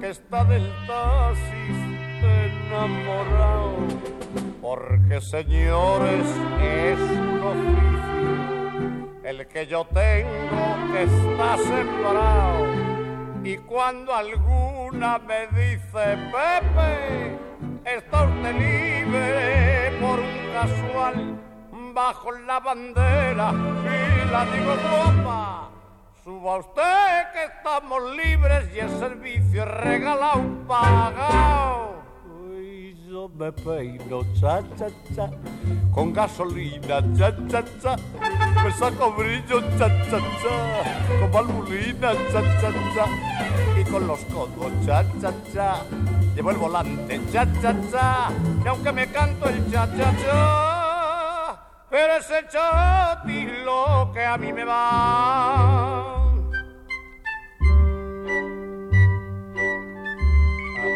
que 0.00 0.08
está 0.08 0.44
del 0.44 0.72
taxis 0.86 1.76
enamorado, 2.22 3.76
porque 4.62 5.20
señores 5.20 6.26
es 6.62 6.98
un 6.98 7.42
oficio 7.42 9.08
el 9.24 9.46
que 9.48 9.66
yo 9.66 9.86
tengo 9.92 10.92
que 10.92 11.02
está 11.02 11.58
sembrado, 11.58 12.66
y 13.44 13.58
cuando 13.58 14.14
alguna 14.14 15.18
me 15.18 15.46
dice 15.48 16.16
Pepe, 16.32 17.38
está 17.84 18.22
usted 18.22 18.54
libre 18.54 19.92
por 20.00 20.20
un 20.20 20.52
casual 20.54 21.38
bajo 21.92 22.32
la 22.32 22.60
bandera 22.60 23.52
guapa. 24.30 25.70
Suba 26.24 26.58
usted 26.58 27.32
que 27.32 27.44
estamos 27.44 28.02
libres 28.16 28.64
y 28.74 28.78
el 28.80 28.90
servicio 28.98 29.62
es 29.62 29.68
regalado, 29.68 30.42
pagado. 30.66 32.02
Y 32.60 32.94
yo 33.08 33.28
me 33.28 33.50
peino 33.52 34.22
cha 34.38 34.60
cha 34.76 34.88
cha, 35.14 35.30
con 35.94 36.12
gasolina 36.12 37.00
cha 37.16 37.34
cha 37.48 37.64
cha, 37.82 37.96
me 38.62 38.70
saco 38.72 39.12
brillo 39.12 39.60
cha 39.78 39.88
cha 40.10 40.18
cha, 40.40 41.20
con 41.20 41.32
valvulina 41.32 42.12
cha 42.30 42.42
cha 42.60 42.70
cha, 42.94 43.06
y 43.80 43.84
con 43.84 44.06
los 44.06 44.20
codos 44.26 44.72
cha 44.84 45.04
cha 45.20 45.32
cha, 45.52 45.82
llevo 46.34 46.50
el 46.50 46.56
volante 46.58 47.20
cha 47.32 47.46
cha 47.62 47.74
cha, 47.90 48.28
y 48.64 48.68
aunque 48.68 48.92
me 48.92 49.06
canto 49.06 49.48
el 49.48 49.70
cha 49.72 49.88
cha 49.96 50.12
cha 50.24 50.77
pero 51.90 52.16
es 52.16 52.30
el 52.30 52.46
choti 52.48 53.46
lo 53.64 54.10
que 54.12 54.24
a 54.24 54.36
mí 54.36 54.52
me 54.52 54.64
va. 54.64 56.24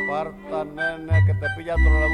Aparta, 0.04 0.64
nene, 0.64 1.24
que 1.26 1.34
te 1.34 1.46
pilla 1.56 1.74
otro 1.74 2.00
la 2.00 2.06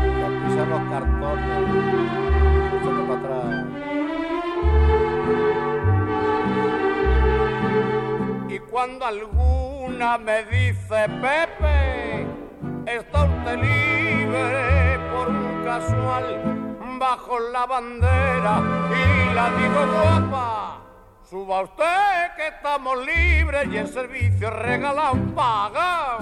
Te 0.00 0.28
pisan 0.46 0.70
los 0.70 0.82
cartones. 0.90 2.08
Para 3.08 3.20
atrás. 3.20 3.66
Y 8.48 8.58
cuando 8.70 9.06
alguna 9.06 10.18
me 10.18 10.44
dice 10.44 11.08
Pepe, 11.20 12.26
está 12.86 13.24
usted 13.24 13.56
libre 14.28 14.98
por 15.10 15.28
un 15.28 15.64
casual 15.64 16.98
bajo 16.98 17.38
la 17.52 17.66
bandera 17.66 18.62
y 18.90 19.34
la 19.34 19.50
digo 19.56 19.86
guapa. 19.92 20.84
Suba 21.28 21.62
usted 21.62 22.36
que 22.36 22.48
estamos 22.48 22.96
libres 23.04 23.68
y 23.72 23.76
el 23.76 23.88
servicio 23.88 24.50
regalado 24.50 25.16
pagado. 25.34 26.18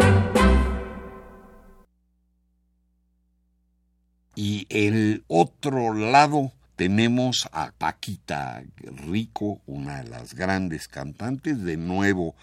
Y 4.34 4.66
el 4.68 5.24
otro 5.28 5.94
lado 5.94 6.52
tenemos 6.76 7.48
a 7.52 7.72
Paquita 7.78 8.62
Rico, 8.76 9.60
una 9.66 10.02
de 10.02 10.10
las 10.10 10.34
grandes 10.34 10.88
cantantes, 10.88 11.62
de 11.62 11.76
nuevo 11.78 12.34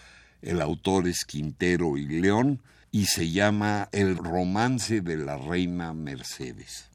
el 0.44 0.62
autor 0.62 1.08
es 1.08 1.24
Quintero 1.26 1.98
y 1.98 2.06
León, 2.06 2.62
y 2.94 3.08
se 3.08 3.32
llama 3.32 3.90
El 3.92 4.16
romance 4.16 5.02
de 5.02 5.18
la 5.18 5.36
reina 5.36 5.94
Mercedes. 5.96 6.92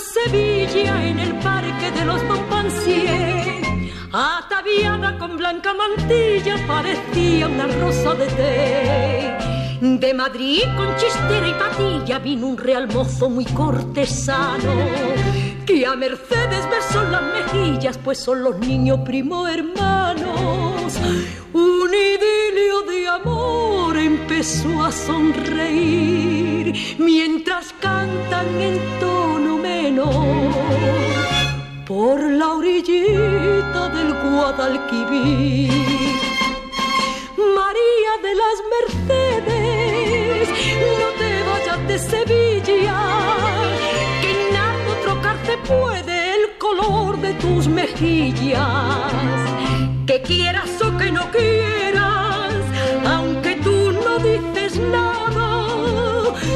Sevilla 0.00 1.06
en 1.06 1.18
el 1.18 1.34
parque 1.40 1.90
de 1.90 2.04
los 2.06 2.22
Montpensier. 2.24 3.39
Con 5.18 5.38
blanca 5.38 5.72
mantilla 5.72 6.56
parecía 6.66 7.48
una 7.48 7.66
rosa 7.66 8.14
de 8.14 8.26
té. 8.26 9.36
De 9.80 10.12
Madrid 10.12 10.60
con 10.76 10.94
chistera 10.96 11.48
y 11.48 11.54
patilla 11.54 12.18
vino 12.18 12.46
un 12.46 12.58
real 12.58 12.86
mozo 12.88 13.30
muy 13.30 13.46
cortesano 13.46 14.72
que 15.64 15.86
a 15.86 15.96
Mercedes 15.96 16.68
besó 16.68 17.02
las 17.04 17.22
mejillas, 17.22 17.96
pues 17.96 18.18
son 18.18 18.44
los 18.44 18.58
niños 18.58 19.00
primo 19.02 19.48
hermanos. 19.48 20.92
Un 21.54 21.90
idilio 21.94 22.82
de 22.86 23.08
amor 23.08 23.96
empezó 23.96 24.84
a 24.84 24.92
sonreír 24.92 26.74
mientras 26.98 27.72
cantan 27.80 28.60
en 28.60 28.78
tono 29.00 29.56
menor 29.56 31.39
por 31.90 32.22
la 32.22 32.48
orillita 32.52 33.88
del 33.88 34.10
Guadalquivir. 34.22 35.72
María 37.58 38.12
de 38.26 38.32
las 38.42 38.56
Mercedes, 38.74 40.48
no 41.00 41.08
te 41.20 41.30
vayas 41.48 41.80
de 41.88 41.96
Sevilla, 41.98 43.00
que 44.22 44.32
nada 44.52 44.92
trocarte 45.02 45.54
puede 45.66 46.16
el 46.36 46.44
color 46.58 47.20
de 47.20 47.32
tus 47.34 47.66
mejillas. 47.66 49.42
Que 50.06 50.22
quieras 50.22 50.70
o 50.86 50.96
que 50.96 51.10
no 51.10 51.28
quieras, 51.32 52.54
aunque 53.04 53.56
tú 53.64 53.90
no 54.04 54.12
dices 54.30 54.78
nada, 54.78 55.48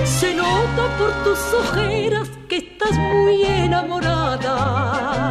se 0.04 0.32
nota 0.32 0.82
por 0.96 1.12
tus 1.24 1.40
ojeras 1.62 2.28
que 2.48 2.56
estás 2.58 2.92
muy 2.92 3.42
enamorada. 3.42 5.23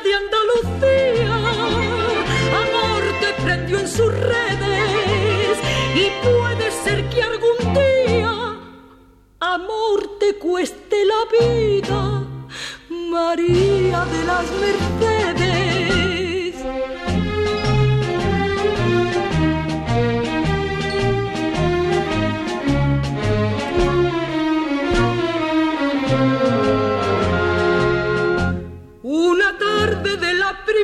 De 0.00 0.14
Andalucía, 0.14 1.34
amor 2.64 3.02
te 3.20 3.42
prendió 3.42 3.78
en 3.78 3.86
sus 3.86 4.12
redes 4.12 5.58
y 5.94 6.10
puede 6.24 6.70
ser 6.82 7.08
que 7.08 7.22
algún 7.22 7.74
día 7.74 8.58
amor 9.38 10.18
te 10.18 10.34
cueste 10.38 11.04
la 11.04 11.46
vida, 11.46 12.24
María 12.88 14.04
de 14.06 14.24
las 14.24 14.50
Mercedes. 14.60 16.21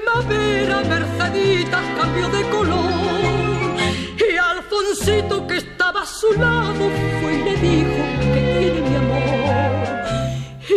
Primavera, 0.09 0.83
Merceditas 0.83 1.85
cambió 1.97 2.29
de 2.29 2.43
color. 2.51 3.77
Y 4.19 4.37
Alfonsito 4.37 5.47
que 5.47 5.57
estaba 5.57 6.03
a 6.03 6.07
su 6.07 6.33
lado 6.33 6.91
fue 7.21 7.35
y 7.35 7.43
le 7.45 7.57
dijo 7.57 8.05
que 8.21 8.41
tiene 8.59 8.89
mi 8.89 8.97
amor. 8.97 9.99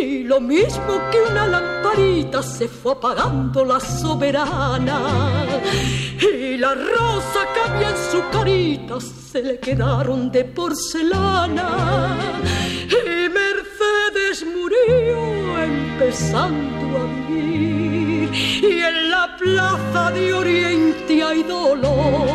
Y 0.00 0.24
lo 0.24 0.40
mismo 0.40 1.00
que 1.10 1.18
una 1.30 1.46
lamparita 1.46 2.42
se 2.42 2.68
fue 2.68 2.92
apagando 2.92 3.64
la 3.64 3.80
soberana. 3.80 5.00
Y 6.20 6.56
la 6.56 6.74
rosa 6.74 7.40
que 7.52 7.60
había 7.70 7.90
en 7.90 7.96
su 8.10 8.22
carita 8.30 9.00
se 9.00 9.42
le 9.42 9.58
quedaron 9.58 10.30
de 10.30 10.44
porcelana. 10.44 12.16
Y 12.88 13.28
Mercedes 13.28 14.46
murió 14.46 15.62
empezando 15.62 16.98
a 16.98 17.04
vivir. 17.28 18.30
Y 18.62 18.80
en 18.80 19.10
la 19.10 19.11
plaza 19.42 20.10
de 20.12 20.32
Oriente 20.32 21.22
hay 21.22 21.42
dolor 21.42 22.28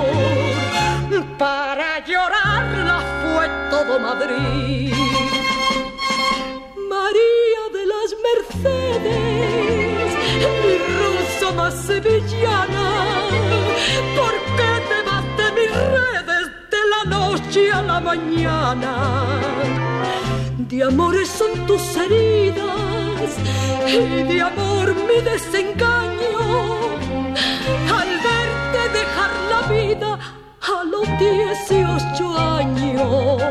para 1.38 2.06
llorarla 2.06 2.98
fue 3.22 3.46
todo 3.72 4.00
Madrid 4.00 4.94
María 6.96 7.64
de 7.78 7.84
las 7.94 8.10
Mercedes 8.30 10.10
mi 10.64 10.76
rosa 11.00 11.48
más 11.56 11.74
sevillana 11.86 12.88
¿por 14.18 14.34
qué 14.58 14.72
te 14.90 15.00
vas 15.08 15.26
mis 15.58 15.74
redes 15.98 16.46
de 16.74 16.82
la 16.94 17.02
noche 17.18 17.72
a 17.72 17.82
la 17.82 18.00
mañana? 18.00 18.94
De 20.58 20.84
amores 20.84 21.30
son 21.30 21.66
tus 21.66 21.84
heridas 21.96 23.30
y 23.88 24.24
de 24.24 24.42
amor 24.42 24.94
mi 25.08 25.22
desengaño. 25.22 26.17
Los 30.98 31.20
18 31.20 32.38
años, 32.38 33.42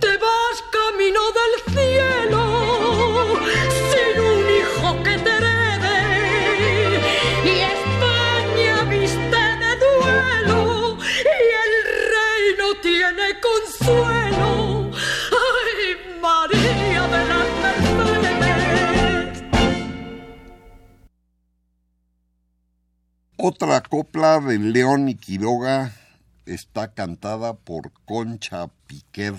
te 0.00 0.16
vas 0.18 0.62
camino 0.70 1.20
del 1.38 1.52
cielo 1.74 2.42
sin 3.90 4.14
un 4.20 4.40
hijo 4.58 4.88
que 5.02 5.14
te 5.18 5.30
herede. 5.30 7.00
Y 7.44 7.46
España 7.76 8.74
viste 8.90 9.42
de 9.62 9.72
duelo 9.86 10.62
y 11.24 11.46
el 11.64 11.72
rey 12.12 12.42
no 12.58 12.68
tiene 12.82 13.26
consuelo. 13.40 14.50
¡Ay, 15.32 15.86
María 16.20 17.02
de 17.08 17.20
las 17.30 17.48
Mercedes! 17.62 19.36
Otra 23.36 23.82
copla 23.82 24.40
de 24.40 24.58
León 24.58 25.08
y 25.08 25.14
Quiroga 25.14 25.92
está 26.54 26.94
cantada 26.94 27.54
por 27.54 27.92
Concha 28.06 28.68
Piquer 28.86 29.34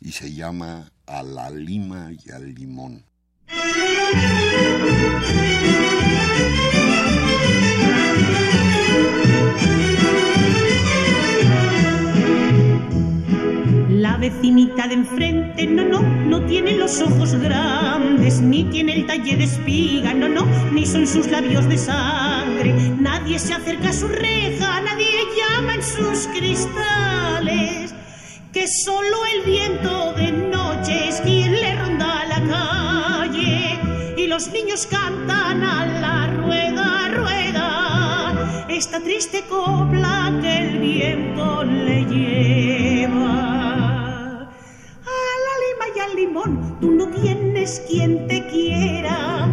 y 0.00 0.12
se 0.12 0.32
llama 0.32 0.90
A 1.06 1.22
la 1.22 1.50
lima 1.50 2.10
y 2.12 2.30
al 2.30 2.54
limón. 2.54 3.04
La 13.90 14.16
vecinita 14.16 14.88
de 14.88 14.94
enfrente, 14.94 15.66
no, 15.66 15.84
no, 15.84 16.00
no 16.02 16.46
tiene 16.46 16.72
los 16.72 17.02
ojos 17.02 17.34
grandes, 17.34 18.40
ni 18.40 18.64
tiene 18.64 18.94
el 18.94 19.06
talle 19.06 19.36
de 19.36 19.44
espiga, 19.44 20.14
no, 20.14 20.28
no, 20.28 20.46
ni 20.72 20.86
son 20.86 21.06
sus 21.06 21.26
labios 21.30 21.68
de 21.68 21.76
sangre. 21.76 22.72
Nadie 22.98 23.38
se 23.38 23.52
acerca 23.52 23.90
a 23.90 23.92
su 23.92 24.08
reja, 24.08 24.79
llama 25.36 25.74
en 25.74 25.82
sus 25.82 26.28
cristales, 26.28 27.94
que 28.52 28.66
solo 28.84 29.16
el 29.34 29.42
viento 29.42 30.12
de 30.14 30.32
noche 30.32 31.08
es 31.08 31.20
quien 31.20 31.52
le 31.52 31.76
ronda 31.76 32.24
la 32.26 32.40
calle 32.48 33.78
y 34.16 34.26
los 34.26 34.50
niños 34.52 34.86
cantan 34.86 35.62
a 35.62 35.86
la 35.86 36.26
rueda, 36.28 37.08
rueda, 37.08 38.66
esta 38.68 39.00
triste 39.00 39.44
copla 39.48 40.38
que 40.40 40.58
el 40.58 40.78
viento 40.78 41.64
le 41.64 42.04
lleva. 42.04 43.32
A 45.04 45.20
la 45.46 45.54
lima 45.66 45.86
y 45.94 46.00
al 46.00 46.16
limón, 46.16 46.78
tú 46.80 46.90
no 46.90 47.08
tienes 47.08 47.82
quien 47.88 48.26
te 48.26 48.46
quiera. 48.46 49.48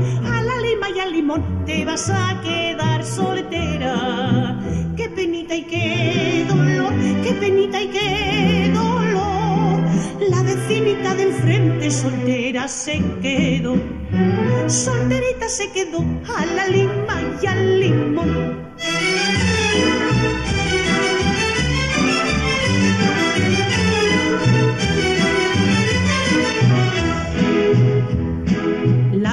Al 1.01 1.13
limón 1.13 1.63
te 1.65 1.85
vas 1.85 2.09
a 2.09 2.41
quedar 2.41 3.03
soltera. 3.05 4.59
Qué 4.95 5.07
penita 5.09 5.55
y 5.55 5.63
qué 5.63 6.45
dolor, 6.49 6.91
qué 7.23 7.33
penita 7.33 7.81
y 7.81 7.87
qué 7.87 8.71
dolor. 8.73 9.79
La 10.29 10.41
vecinita 10.41 11.13
de 11.13 11.23
enfrente 11.23 11.91
soltera 11.91 12.67
se 12.67 13.01
quedó. 13.21 13.75
Solterita 14.67 15.47
se 15.47 15.71
quedó 15.71 16.03
a 16.35 16.45
la 16.45 16.67
lima 16.67 17.21
y 17.41 17.45
al 17.45 17.79
limón. 17.79 18.67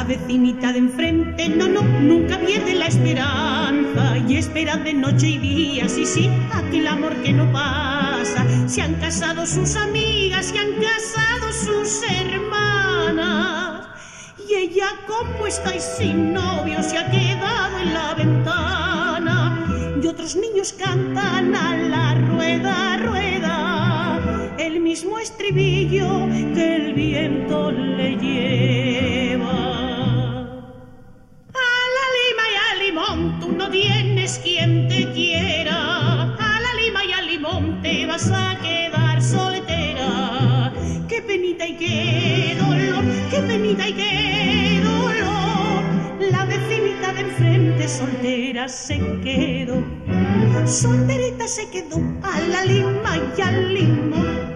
Vecinita 0.05 0.73
de 0.73 0.79
enfrente, 0.79 1.49
no, 1.49 1.69
no, 1.69 1.83
nunca 1.83 2.39
pierde 2.39 2.75
la 2.75 2.87
esperanza 2.87 4.19
y 4.29 4.37
espera 4.37 4.77
de 4.77 4.95
noche 4.95 5.29
y 5.29 5.39
día, 5.39 5.89
sí, 5.89 6.07
sí, 6.07 6.31
aquel 6.53 6.87
amor 6.87 7.15
que 7.23 7.33
no 7.33 7.51
pasa. 7.53 8.45
Se 8.67 8.83
han 8.83 8.95
casado 8.95 9.47
sus 9.47 9.77
amigas, 9.77 10.47
se 10.47 10.59
han 10.59 10.73
casado 10.75 11.53
sus 11.53 12.03
hermanas. 12.11 13.89
Y 14.49 14.55
ella, 14.55 14.89
como 15.07 15.47
estáis 15.47 15.83
sin 15.83 16.33
novio, 16.33 16.83
se 16.83 16.99
ha 16.99 17.11
quedado 17.11 17.79
en 17.79 17.95
la 17.95 18.15
ventana. 18.15 19.67
Y 20.03 20.07
otros 20.07 20.37
niños 20.37 20.73
cantan 20.73 21.55
a 21.55 21.77
la 21.77 22.15
rueda, 22.15 22.97
rueda, 22.99 24.55
el 24.59 24.81
mismo 24.81 25.19
estribillo 25.19 26.29
que 26.55 26.77
el 26.77 26.95
viento 26.95 27.71
le 27.71 28.17
lleva. 28.17 29.74
Tú 33.45 33.53
no 33.53 33.69
tienes 33.71 34.41
quien 34.43 34.89
te 34.89 35.11
quiera. 35.13 36.35
A 36.39 36.61
la 36.61 36.75
lima 36.83 37.05
y 37.05 37.13
al 37.13 37.27
limón 37.27 37.83
te 37.83 38.07
vas 38.07 38.31
a 38.31 38.59
quedar 38.63 39.23
soltera. 39.23 40.73
Qué 41.09 41.21
penita 41.23 41.67
y 41.67 41.77
qué 41.77 42.57
dolor, 42.59 43.05
qué 43.31 43.41
penita 43.41 43.89
y 43.89 43.93
qué 43.93 44.81
dolor. 44.83 46.31
La 46.33 46.45
vecinita 46.47 47.13
de 47.13 47.21
enfrente 47.21 47.89
soltera 47.89 48.69
se 48.69 48.99
quedó. 49.23 49.83
Solterita 50.67 51.47
se 51.47 51.69
quedó 51.69 51.99
a 52.23 52.41
la 52.41 52.65
lima 52.65 53.13
y 53.37 53.41
al 53.41 53.75
limón. 53.75 54.54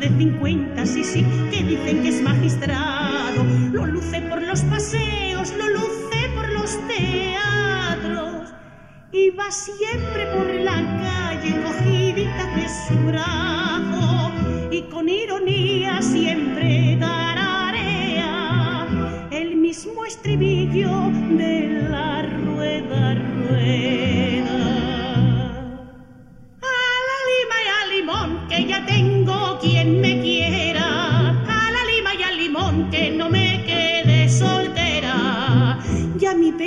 De 0.00 0.08
50, 0.08 0.86
sí, 0.86 1.04
sí, 1.04 1.24
que 1.50 1.62
dicen 1.62 2.02
que 2.02 2.08
es 2.08 2.22
magistrado. 2.22 3.44
Lo 3.70 3.86
luce 3.86 4.22
por 4.22 4.42
los 4.42 4.62
paseos, 4.62 5.52
lo 5.56 5.68
luce 5.68 6.28
por 6.34 6.48
los 6.52 6.78
teatros. 6.88 8.54
Y 9.12 9.30
va 9.30 9.50
siempre 9.50 10.26
por 10.34 10.46
la 10.54 10.82
calle 11.02 11.54
cogidita 11.62 12.46
de 12.56 12.66
su 12.88 12.94
brazo 13.06 14.32
y 14.70 14.82
con 14.82 15.08
ironía 15.08 16.00
siempre 16.00 16.96
tararea 16.98 18.86
el 19.30 19.56
mismo 19.56 20.04
estribillo 20.06 20.99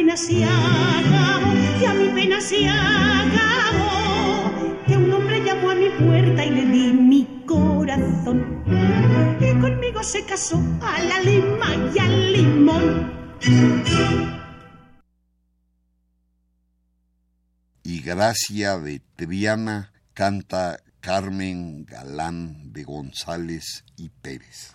pena 0.03 0.17
se 0.17 0.43
acabó, 0.43 1.53
ya 1.81 1.93
mi 1.93 2.09
pena 2.09 2.41
se 2.41 2.67
acabó. 2.67 4.51
Que 4.85 4.97
un 4.97 5.13
hombre 5.13 5.41
llamó 5.45 5.71
a 5.71 5.75
mi 5.75 5.89
puerta 5.91 6.43
y 6.43 6.49
le 6.49 6.65
di 6.65 6.91
mi 6.91 7.43
corazón. 7.45 8.65
Y 9.39 9.61
conmigo 9.61 10.03
se 10.03 10.25
casó 10.25 10.61
a 10.81 11.01
la 11.03 11.21
lima 11.21 11.67
y 11.95 11.99
al 11.99 12.33
limón. 12.33 13.13
y 17.85 18.01
Gracia 18.01 18.77
de 18.79 19.01
Triana 19.15 19.93
canta 20.13 20.79
Carmen 20.99 21.85
Galán 21.85 22.73
de 22.73 22.83
González 22.83 23.85
y 23.95 24.09
Pérez. 24.09 24.73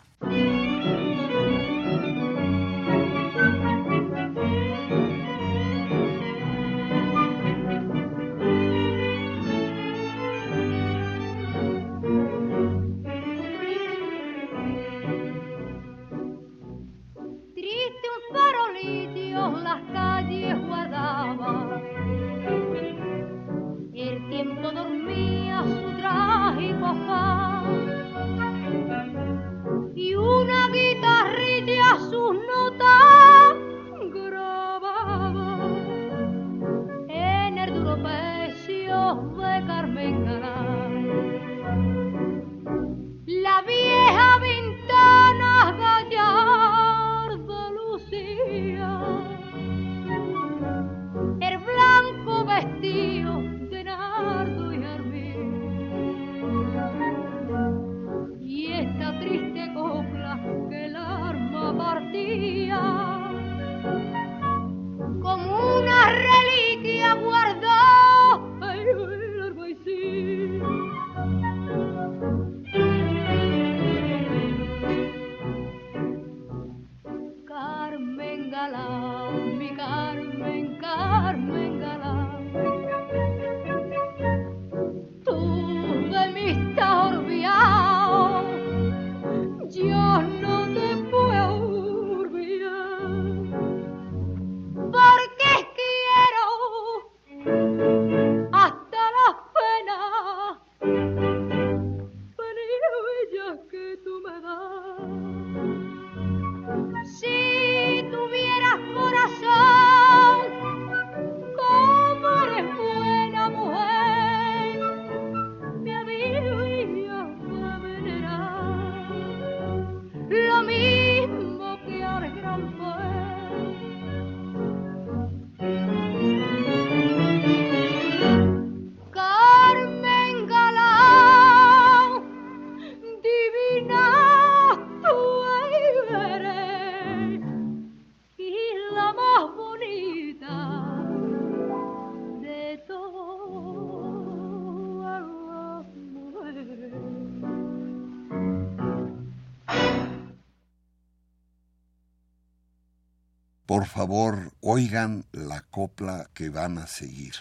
Por 153.78 153.86
favor, 153.86 154.52
oigan 154.60 155.24
la 155.30 155.60
copla 155.60 156.28
que 156.34 156.48
van 156.48 156.78
a 156.78 156.88
seguir. 156.88 157.34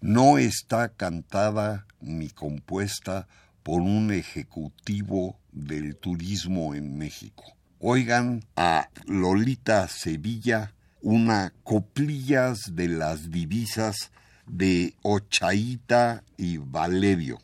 No 0.00 0.36
está 0.36 0.88
cantada 0.88 1.86
ni 2.00 2.30
compuesta 2.30 3.28
por 3.62 3.82
un 3.82 4.12
ejecutivo 4.12 5.38
del 5.52 5.94
turismo 5.94 6.74
en 6.74 6.98
México. 6.98 7.44
Oigan 7.78 8.44
a 8.56 8.88
Lolita 9.06 9.86
Sevilla, 9.86 10.74
una 11.00 11.52
coplillas 11.62 12.74
de 12.74 12.88
las 12.88 13.30
divisas 13.30 14.10
de 14.48 14.96
Ochaíta 15.02 16.24
y 16.36 16.56
Valerio. 16.56 17.38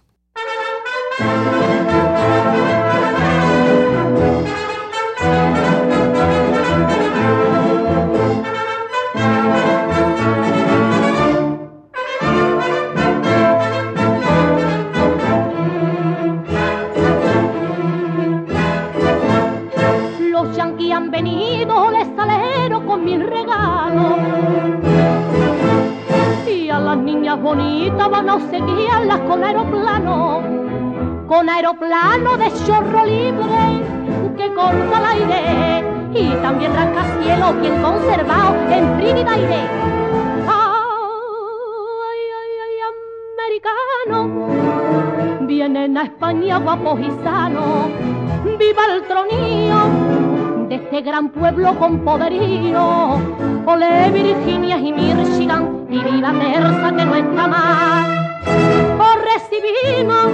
Van 28.25 28.43
a 28.43 28.51
seguirlas 28.51 29.21
con 29.21 29.45
aeroplano. 29.45 30.43
Con 31.27 31.49
aeroplano 31.49 32.37
de 32.37 32.53
chorro 32.67 33.05
libre 33.05 33.83
que 34.37 34.53
corta 34.55 34.99
el 34.99 35.05
aire. 35.05 35.85
Y 36.15 36.31
también 36.43 36.73
rascacielos 36.75 37.61
bien 37.61 37.83
conservado 37.83 38.55
en 38.71 38.99
Trinidad 38.99 39.35
aire. 39.35 39.69
Ay, 40.47 42.25
ay, 42.41 42.55
ay, 42.65 42.77
americano. 44.09 44.19
Vienen 45.47 45.99
a 45.99 46.03
España 46.05 46.59
guapos 46.59 47.01
y 47.01 47.11
sanos. 47.23 47.91
Viva 48.59 48.85
el 48.95 49.03
tronío 49.05 50.24
este 50.75 51.03
gran 51.03 51.31
pueblo 51.31 51.79
con 51.79 52.01
poderío. 52.05 53.21
Ole 53.67 54.11
Virginia 54.11 54.79
y 54.79 54.93
Michigan 54.93 55.87
y 55.89 55.99
viva 55.99 56.33
Terza 56.33 56.97
que 56.97 57.05
no 57.05 57.15
está 57.15 57.49
mal. 57.49 58.41
Os 58.99 59.17
recibimos 59.33 60.27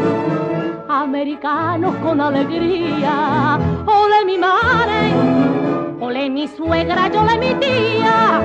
americanos 0.89 1.95
con 1.97 2.21
alegría. 2.21 3.59
Ole 3.87 4.25
mi 4.25 4.39
madre, 4.39 5.13
ole 6.01 6.31
mi 6.31 6.49
suegra, 6.49 7.09
yo 7.09 7.21
ole 7.21 7.39
mi 7.39 7.55
tía. 7.55 8.41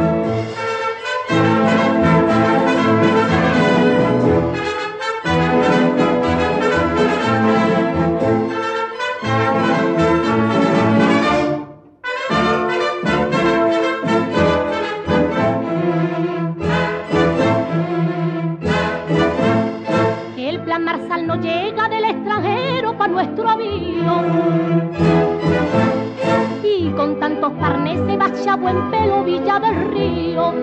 Buen 28.54 28.92
pelo 28.92 29.24
Villa 29.24 29.60
del 29.60 29.92
Río. 29.92 30.54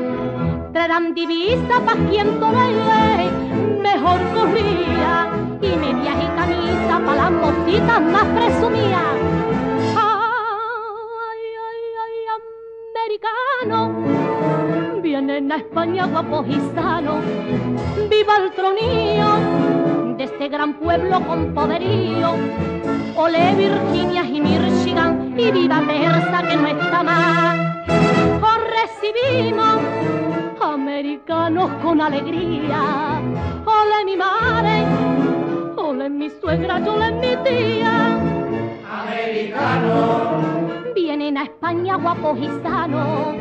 Traerán 0.73 1.15
divisa 1.15 1.81
pa' 1.85 1.97
quien 2.09 2.39
tolere 2.39 3.29
mejor 3.83 4.21
corría. 4.35 5.31
Y 5.61 5.77
medias 5.77 6.17
y 6.23 6.29
camisa 6.39 7.01
pa' 7.05 7.17
las 7.17 7.33
mositas 7.33 8.01
más 8.01 8.25
presumidas. 8.37 9.15
Ay, 9.97 11.43
ay, 11.69 11.83
ay, 12.05 12.15
americano. 12.95 13.79
Vienen 15.03 15.51
a 15.51 15.57
España 15.57 16.07
guapos 16.07 16.47
y 16.49 16.61
sanos. 16.75 17.25
Viva 18.09 18.37
el 18.37 18.53
tronío 18.53 20.17
de 20.17 20.25
este 20.25 20.49
gran 20.49 20.75
pueblo 20.75 21.21
con 21.27 21.53
poderío. 21.53 22.35
Ole 23.17 23.55
Virginia 23.57 24.25
y 24.25 24.41
Michigan 24.41 25.35
y 25.37 25.51
viva 25.51 25.81
Terza 25.87 26.43
que 26.49 26.57
no 26.57 26.67
está 26.69 27.03
mal. 27.03 27.62
Os 29.13 29.19
recibimos 29.21 29.79
americanos 30.63 31.71
con 31.83 32.01
alegría. 32.01 33.21
Ole 33.67 34.05
mi 34.07 34.17
madre, 34.17 34.85
ole 35.77 36.09
mi 36.09 36.31
suegra, 36.41 36.77
ole 36.77 37.13
mi 37.13 37.37
tía. 37.45 38.19
Americano, 38.91 40.41
Vienen 40.95 41.37
a 41.39 41.43
España 41.45 41.97
guapos 41.97 42.39
y 42.39 42.49
sanos 42.63 43.37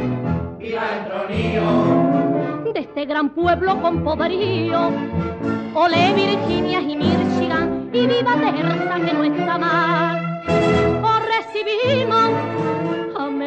viva 0.59 0.82
el 0.97 1.05
tronío. 1.07 2.74
de 2.74 2.80
este 2.82 3.05
gran 3.05 3.30
pueblo 3.30 3.82
con 3.82 4.03
poderío. 4.03 4.89
Ole 5.74 6.13
Virginia 6.13 6.82
y 6.82 6.95
Michigan 6.97 7.89
y 7.93 8.07
viva 8.07 8.34
Terza 8.36 8.95
que 9.05 9.13
no 9.13 9.24
está 9.24 9.57
mal. 9.57 10.43
Os 11.03 11.22
recibimos 11.36 12.30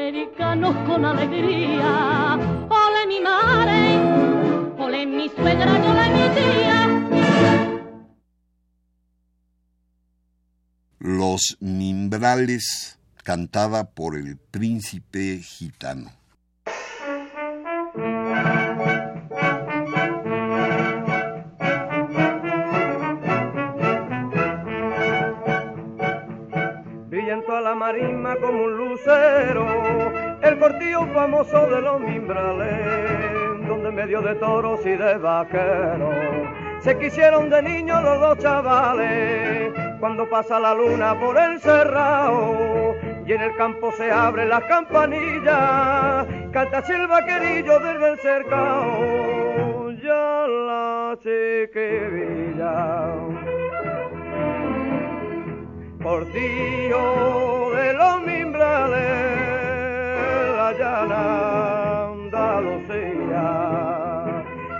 americanos 0.08 0.76
con 0.86 1.04
alegría. 1.04 2.34
Ole 2.68 3.06
mi 3.06 3.20
madre, 3.20 3.98
ole 4.78 5.06
mi 5.06 5.28
suegra, 5.30 5.72
ole 5.72 6.06
mi 6.10 6.34
tía. 6.34 6.78
Los 10.98 11.56
Mimbrales, 11.60 12.98
cantada 13.22 13.90
por 13.90 14.16
el 14.16 14.36
príncipe 14.36 15.40
gitano. 15.42 16.12
Marisma 27.84 28.34
como 28.36 28.64
un 28.64 28.78
lucero, 28.78 29.66
el 30.40 30.58
cortillo 30.58 31.06
famoso 31.12 31.66
de 31.66 31.82
los 31.82 32.00
mimbrales, 32.00 33.68
donde 33.68 33.90
en 33.90 33.94
medio 33.94 34.22
de 34.22 34.34
toros 34.36 34.80
y 34.86 34.96
de 34.96 35.18
vaqueros 35.18 36.14
se 36.80 36.98
quisieron 36.98 37.50
de 37.50 37.60
niños 37.60 38.02
los 38.02 38.20
dos 38.20 38.38
chavales, 38.38 39.70
cuando 40.00 40.26
pasa 40.30 40.58
la 40.58 40.72
luna 40.72 41.20
por 41.20 41.36
el 41.36 41.60
cerrado 41.60 42.94
y 43.26 43.32
en 43.34 43.42
el 43.42 43.54
campo 43.56 43.92
se 43.92 44.10
abren 44.10 44.48
las 44.48 44.64
campanillas, 44.64 46.26
canta 46.52 46.78
así 46.78 46.92
el 46.94 47.06
vaquerillo 47.06 47.80
desde 47.80 48.08
el 48.08 48.18
cercado, 48.18 49.90
ya 50.02 50.46
la 50.48 51.18
chiquilla 51.22 52.14
portillo 56.04 57.70
de 57.74 57.94
los 57.94 58.22
mimbrales, 58.26 59.00
la 60.54 60.70
llana 60.78 61.22
Andalucía, 62.12 63.48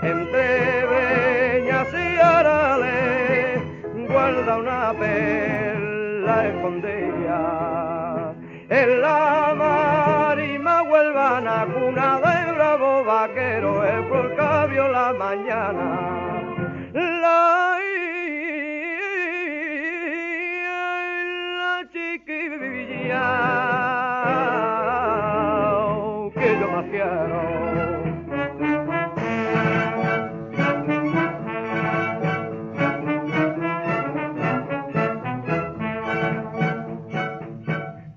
entre 0.03 0.85
veñas 0.85 1.87
y 1.93 2.19
arales, 2.19 3.59
guarda 4.07 4.57
una 4.57 4.93
perla 4.99 6.47
escondida. 6.47 8.35
En 8.69 9.01
la 9.01 9.55
marima 9.57 10.83
huelvana, 10.83 11.65
cuna 11.73 12.19
de 12.19 12.51
bravo 12.51 13.03
vaquero, 13.03 13.83
el 13.83 14.03
porcabio 14.05 14.87
la 14.89 15.11
mañana. 15.11 16.14
Que 26.33 26.49
más 26.71 26.85
quiero. 26.91 27.55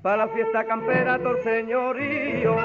Para 0.03 0.17
la 0.25 0.29
fiesta 0.29 0.65
campera 0.65 1.19
señorío 1.43 2.57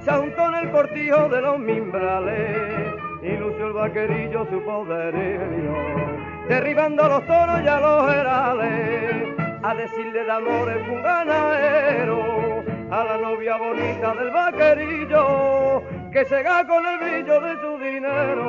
se 0.00 0.10
untó 0.10 0.48
en 0.48 0.54
el 0.54 0.70
cortijo 0.70 1.28
de 1.28 1.40
los 1.40 1.58
mimbrales 1.58 2.94
y 3.22 3.36
lució 3.36 3.66
el 3.68 3.72
vaquerillo 3.72 4.46
su 4.50 4.60
poderío 4.64 6.02
derribando 6.48 7.04
a 7.04 7.08
los 7.08 7.26
toros 7.26 7.62
y 7.62 7.68
a 7.68 7.80
los 7.80 8.14
herales 8.14 9.41
a 9.62 9.74
decirle 9.74 10.24
de 10.24 10.30
amores 10.32 10.88
un 10.88 11.02
ganadero, 11.02 12.64
a 12.90 13.04
la 13.04 13.16
novia 13.16 13.56
bonita 13.56 14.12
del 14.14 14.30
vaquerillo, 14.30 15.82
que 16.12 16.24
se 16.24 16.42
gana 16.42 16.66
con 16.66 16.84
el 16.84 16.98
brillo 16.98 17.40
de 17.40 17.56
su 17.60 17.78
dinero. 17.78 18.44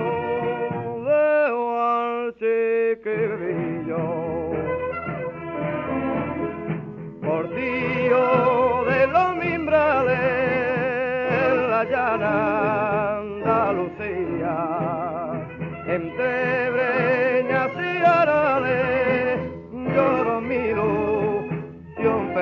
Dejo 1.05 1.81
al 1.81 2.33
chiquillo, 2.33 4.03
por 7.21 7.47
tío 7.49 8.83
de 8.85 9.07
los 9.07 9.35
mimbrales, 9.35 10.19
en 11.47 11.69
la 11.69 11.83
llana 11.83 13.17
Andalucía, 13.19 14.57
entre 15.85 16.69
breñas 16.71 17.71
y 17.77 18.03
arales, 18.03 19.39
yo 19.95 20.23
lo 20.23 20.41
miro 20.41 21.02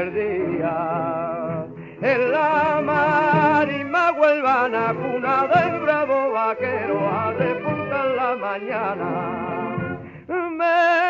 perdía. 0.02 1.66
En 2.02 2.32
la 2.32 2.82
marima 2.82 4.12
huelvana, 4.14 4.93
cuna 4.93 5.47
del 5.54 5.80
bravo 5.80 6.32
vaquero, 6.32 6.97
a 7.08 7.34
de 7.34 7.56
punta 7.64 7.97
en 8.06 8.16
la 8.16 8.36
mañana. 8.36 9.10
Me 10.58 11.02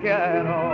quiero 0.00 0.69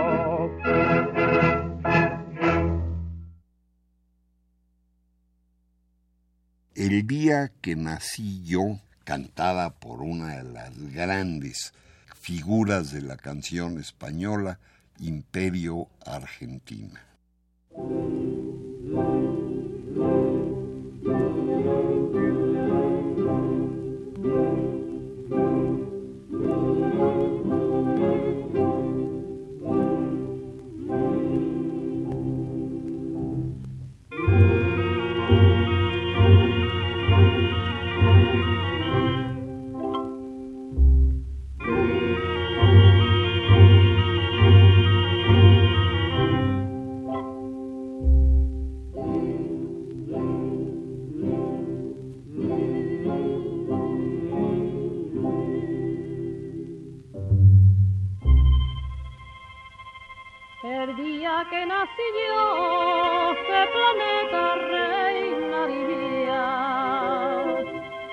El 6.89 7.05
día 7.05 7.51
que 7.59 7.75
nací 7.75 8.45
yo, 8.45 8.79
cantada 9.03 9.71
por 9.71 10.01
una 10.01 10.37
de 10.37 10.43
las 10.43 10.73
grandes 10.93 11.73
figuras 12.15 12.93
de 12.93 13.01
la 13.01 13.17
canción 13.17 13.77
española, 13.77 14.57
Imperio 14.97 15.89
Argentina. 16.05 17.05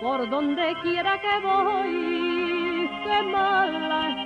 por 0.05 0.29
donde 0.29 0.75
quiera 0.83 1.19
que 1.19 1.41
voy, 1.43 2.91
qué 3.05 3.23
mala 3.23 4.24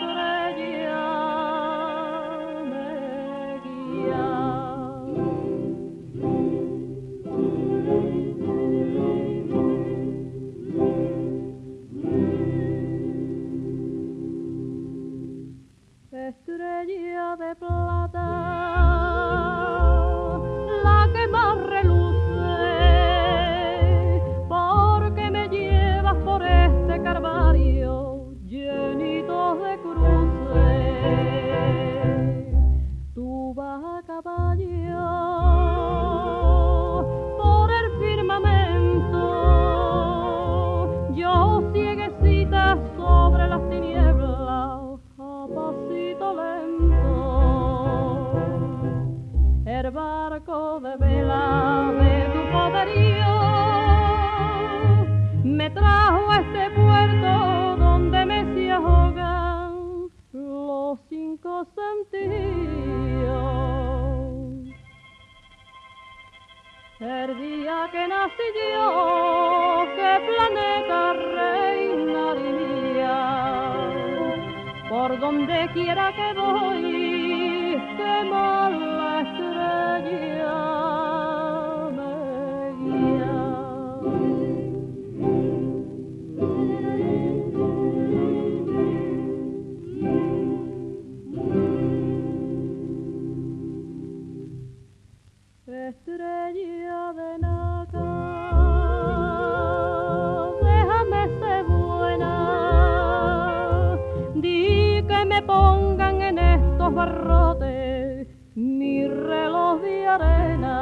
primer 67.28 67.36
día 67.36 67.88
que 67.92 68.08
nací 68.08 68.42
yo, 68.72 69.86
qué 69.96 70.20
planeta 70.28 71.12
reinaría. 71.72 72.56
Por 74.88 75.18
donde 75.20 75.68
quiera 75.74 76.12
que 76.14 76.32
voy, 76.34 76.97
que 105.08 105.24
me 105.24 105.42
pongan 105.42 106.20
en 106.20 106.38
estos 106.38 106.94
barrotes 106.94 108.28
mi 108.54 109.08
reloj 109.08 109.80
de 109.80 110.06
arena. 110.06 110.74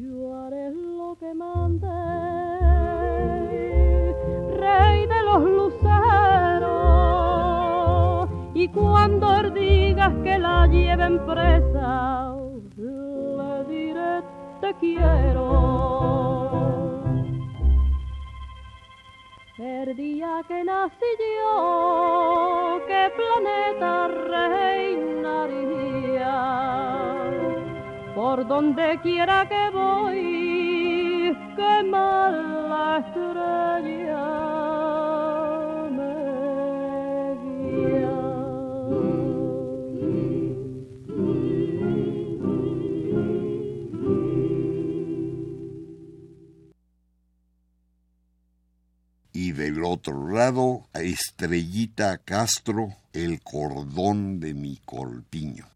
Yo 0.00 0.34
haré 0.40 0.70
lo 0.70 1.14
que 1.20 1.34
mande, 1.34 1.86
rey 4.58 5.06
de 5.06 5.22
los 5.28 5.42
luceros, 5.58 5.90
y 8.54 8.68
cuando 8.68 9.50
digas 9.50 10.12
que 10.24 10.38
la 10.38 10.66
lleven 10.66 11.18
presa, 11.26 12.34
le 12.76 13.64
diré 13.68 14.22
te 14.62 14.74
quiero. 14.80 16.31
primer 19.82 19.96
día 19.96 20.42
que 20.46 20.62
nací 20.64 21.12
yo, 21.42 22.80
qué 22.86 23.10
planeta 23.16 24.08
reinaría. 24.34 25.34
Por 28.14 28.46
donde 28.46 29.00
quiera 29.02 29.48
que 29.48 29.70
voy, 29.70 31.36
qué 31.56 31.82
mala 31.84 32.98
estrella. 32.98 34.71
del 49.52 49.84
otro 49.84 50.28
lado 50.28 50.86
a 50.92 51.00
Estrellita 51.00 52.18
Castro, 52.18 52.94
el 53.12 53.40
cordón 53.42 54.40
de 54.40 54.54
mi 54.54 54.76
corpiño. 54.84 55.66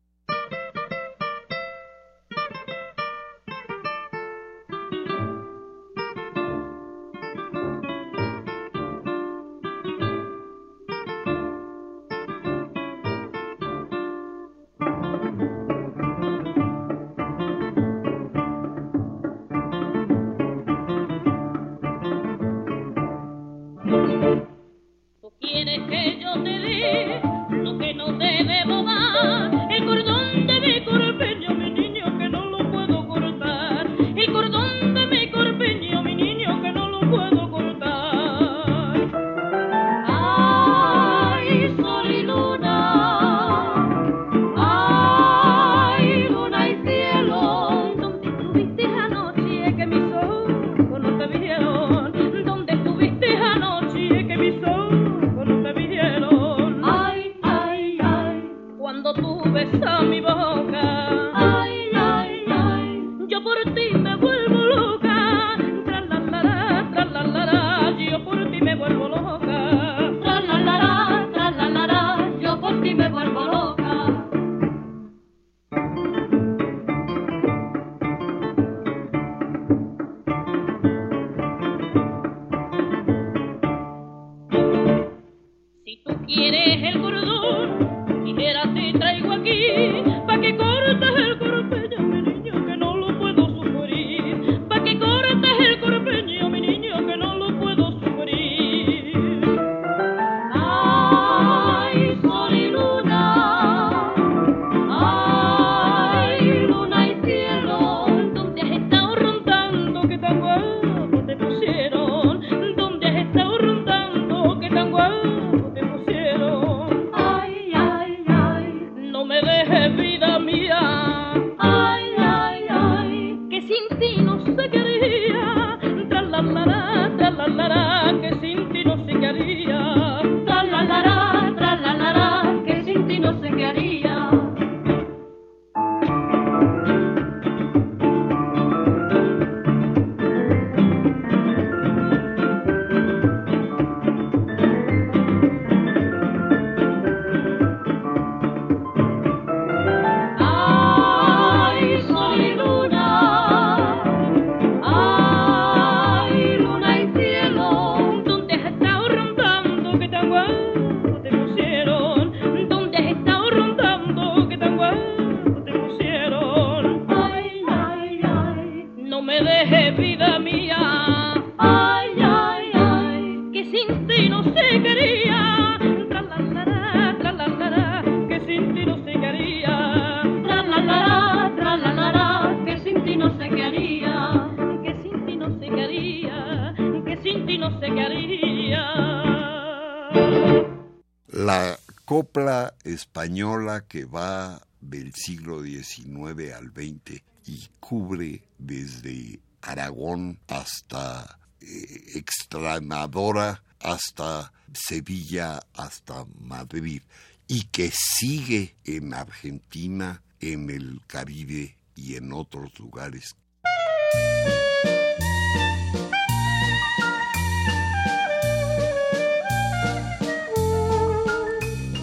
Española 192.96 193.84
que 193.86 194.04
va 194.04 194.60
del 194.80 195.12
siglo 195.14 195.62
XIX 195.62 196.52
al 196.54 196.72
XX 196.72 197.22
y 197.46 197.68
cubre 197.78 198.42
desde 198.58 199.38
Aragón 199.62 200.40
hasta 200.48 201.38
eh, 201.60 202.12
Extremadura, 202.14 203.62
hasta 203.80 204.52
Sevilla, 204.72 205.60
hasta 205.74 206.26
Madrid, 206.40 207.02
y 207.46 207.64
que 207.64 207.92
sigue 207.92 208.76
en 208.84 209.14
Argentina, 209.14 210.22
en 210.40 210.70
el 210.70 211.00
Caribe 211.06 211.76
y 211.94 212.16
en 212.16 212.32
otros 212.32 212.78
lugares. 212.78 213.36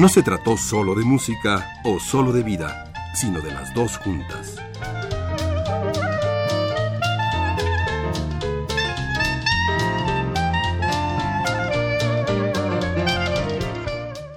No 0.00 0.08
se 0.08 0.22
trató 0.22 0.56
solo 0.56 0.94
de 0.94 1.04
música 1.04 1.78
o 1.84 2.00
solo 2.00 2.32
de 2.32 2.42
vida, 2.42 2.90
sino 3.14 3.42
de 3.42 3.50
las 3.50 3.74
dos 3.74 3.98
juntas. 3.98 4.56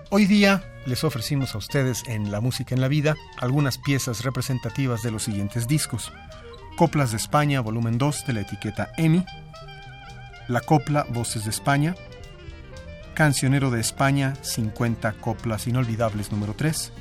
Hoy 0.09 0.26
día 0.26 0.61
les 0.86 1.05
ofrecimos 1.05 1.55
a 1.55 1.59
ustedes 1.59 2.03
en 2.07 2.30
La 2.30 2.41
Música 2.41 2.76
en 2.76 2.82
la 2.82 2.89
Vida 2.89 3.16
algunas 3.39 3.78
piezas 3.78 4.26
representativas 4.26 5.01
de 5.01 5.11
los 5.11 5.24
siguientes 5.24 5.70
discos. 5.70 6.11
Coplas 6.76 7.11
de 7.11 7.18
España, 7.18 7.61
volumen 7.61 7.97
2 7.97 8.26
de 8.28 8.34
la 8.34 8.41
etiqueta 8.41 8.91
EMI, 8.97 9.24
La 10.49 10.59
Copla 10.59 11.05
Voces 11.07 11.45
de 11.45 11.51
España, 11.51 11.95
Cancionero 13.14 13.70
de 13.70 13.80
España, 13.80 14.34
50 14.41 15.14
Coplas 15.14 15.68
Inolvidables 15.68 16.32
número 16.32 16.55
3, 16.55 16.91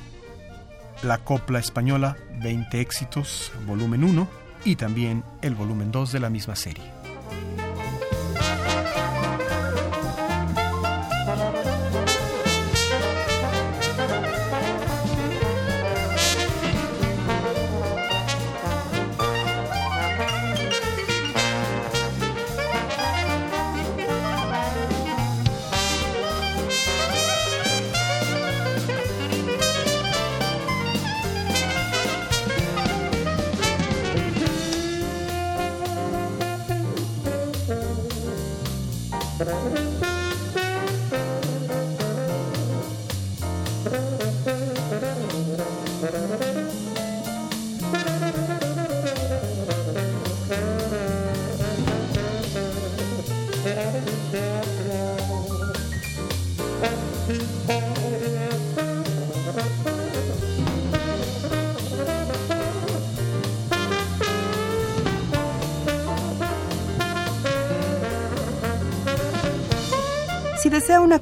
La 1.01 1.17
Copla 1.17 1.57
Española, 1.57 2.17
20 2.41 2.79
éxitos, 2.81 3.51
volumen 3.65 4.03
1, 4.03 4.27
y 4.63 4.75
también 4.75 5.23
el 5.41 5.55
volumen 5.55 5.91
2 5.91 6.11
de 6.11 6.19
la 6.19 6.29
misma 6.29 6.55
serie. 6.55 6.92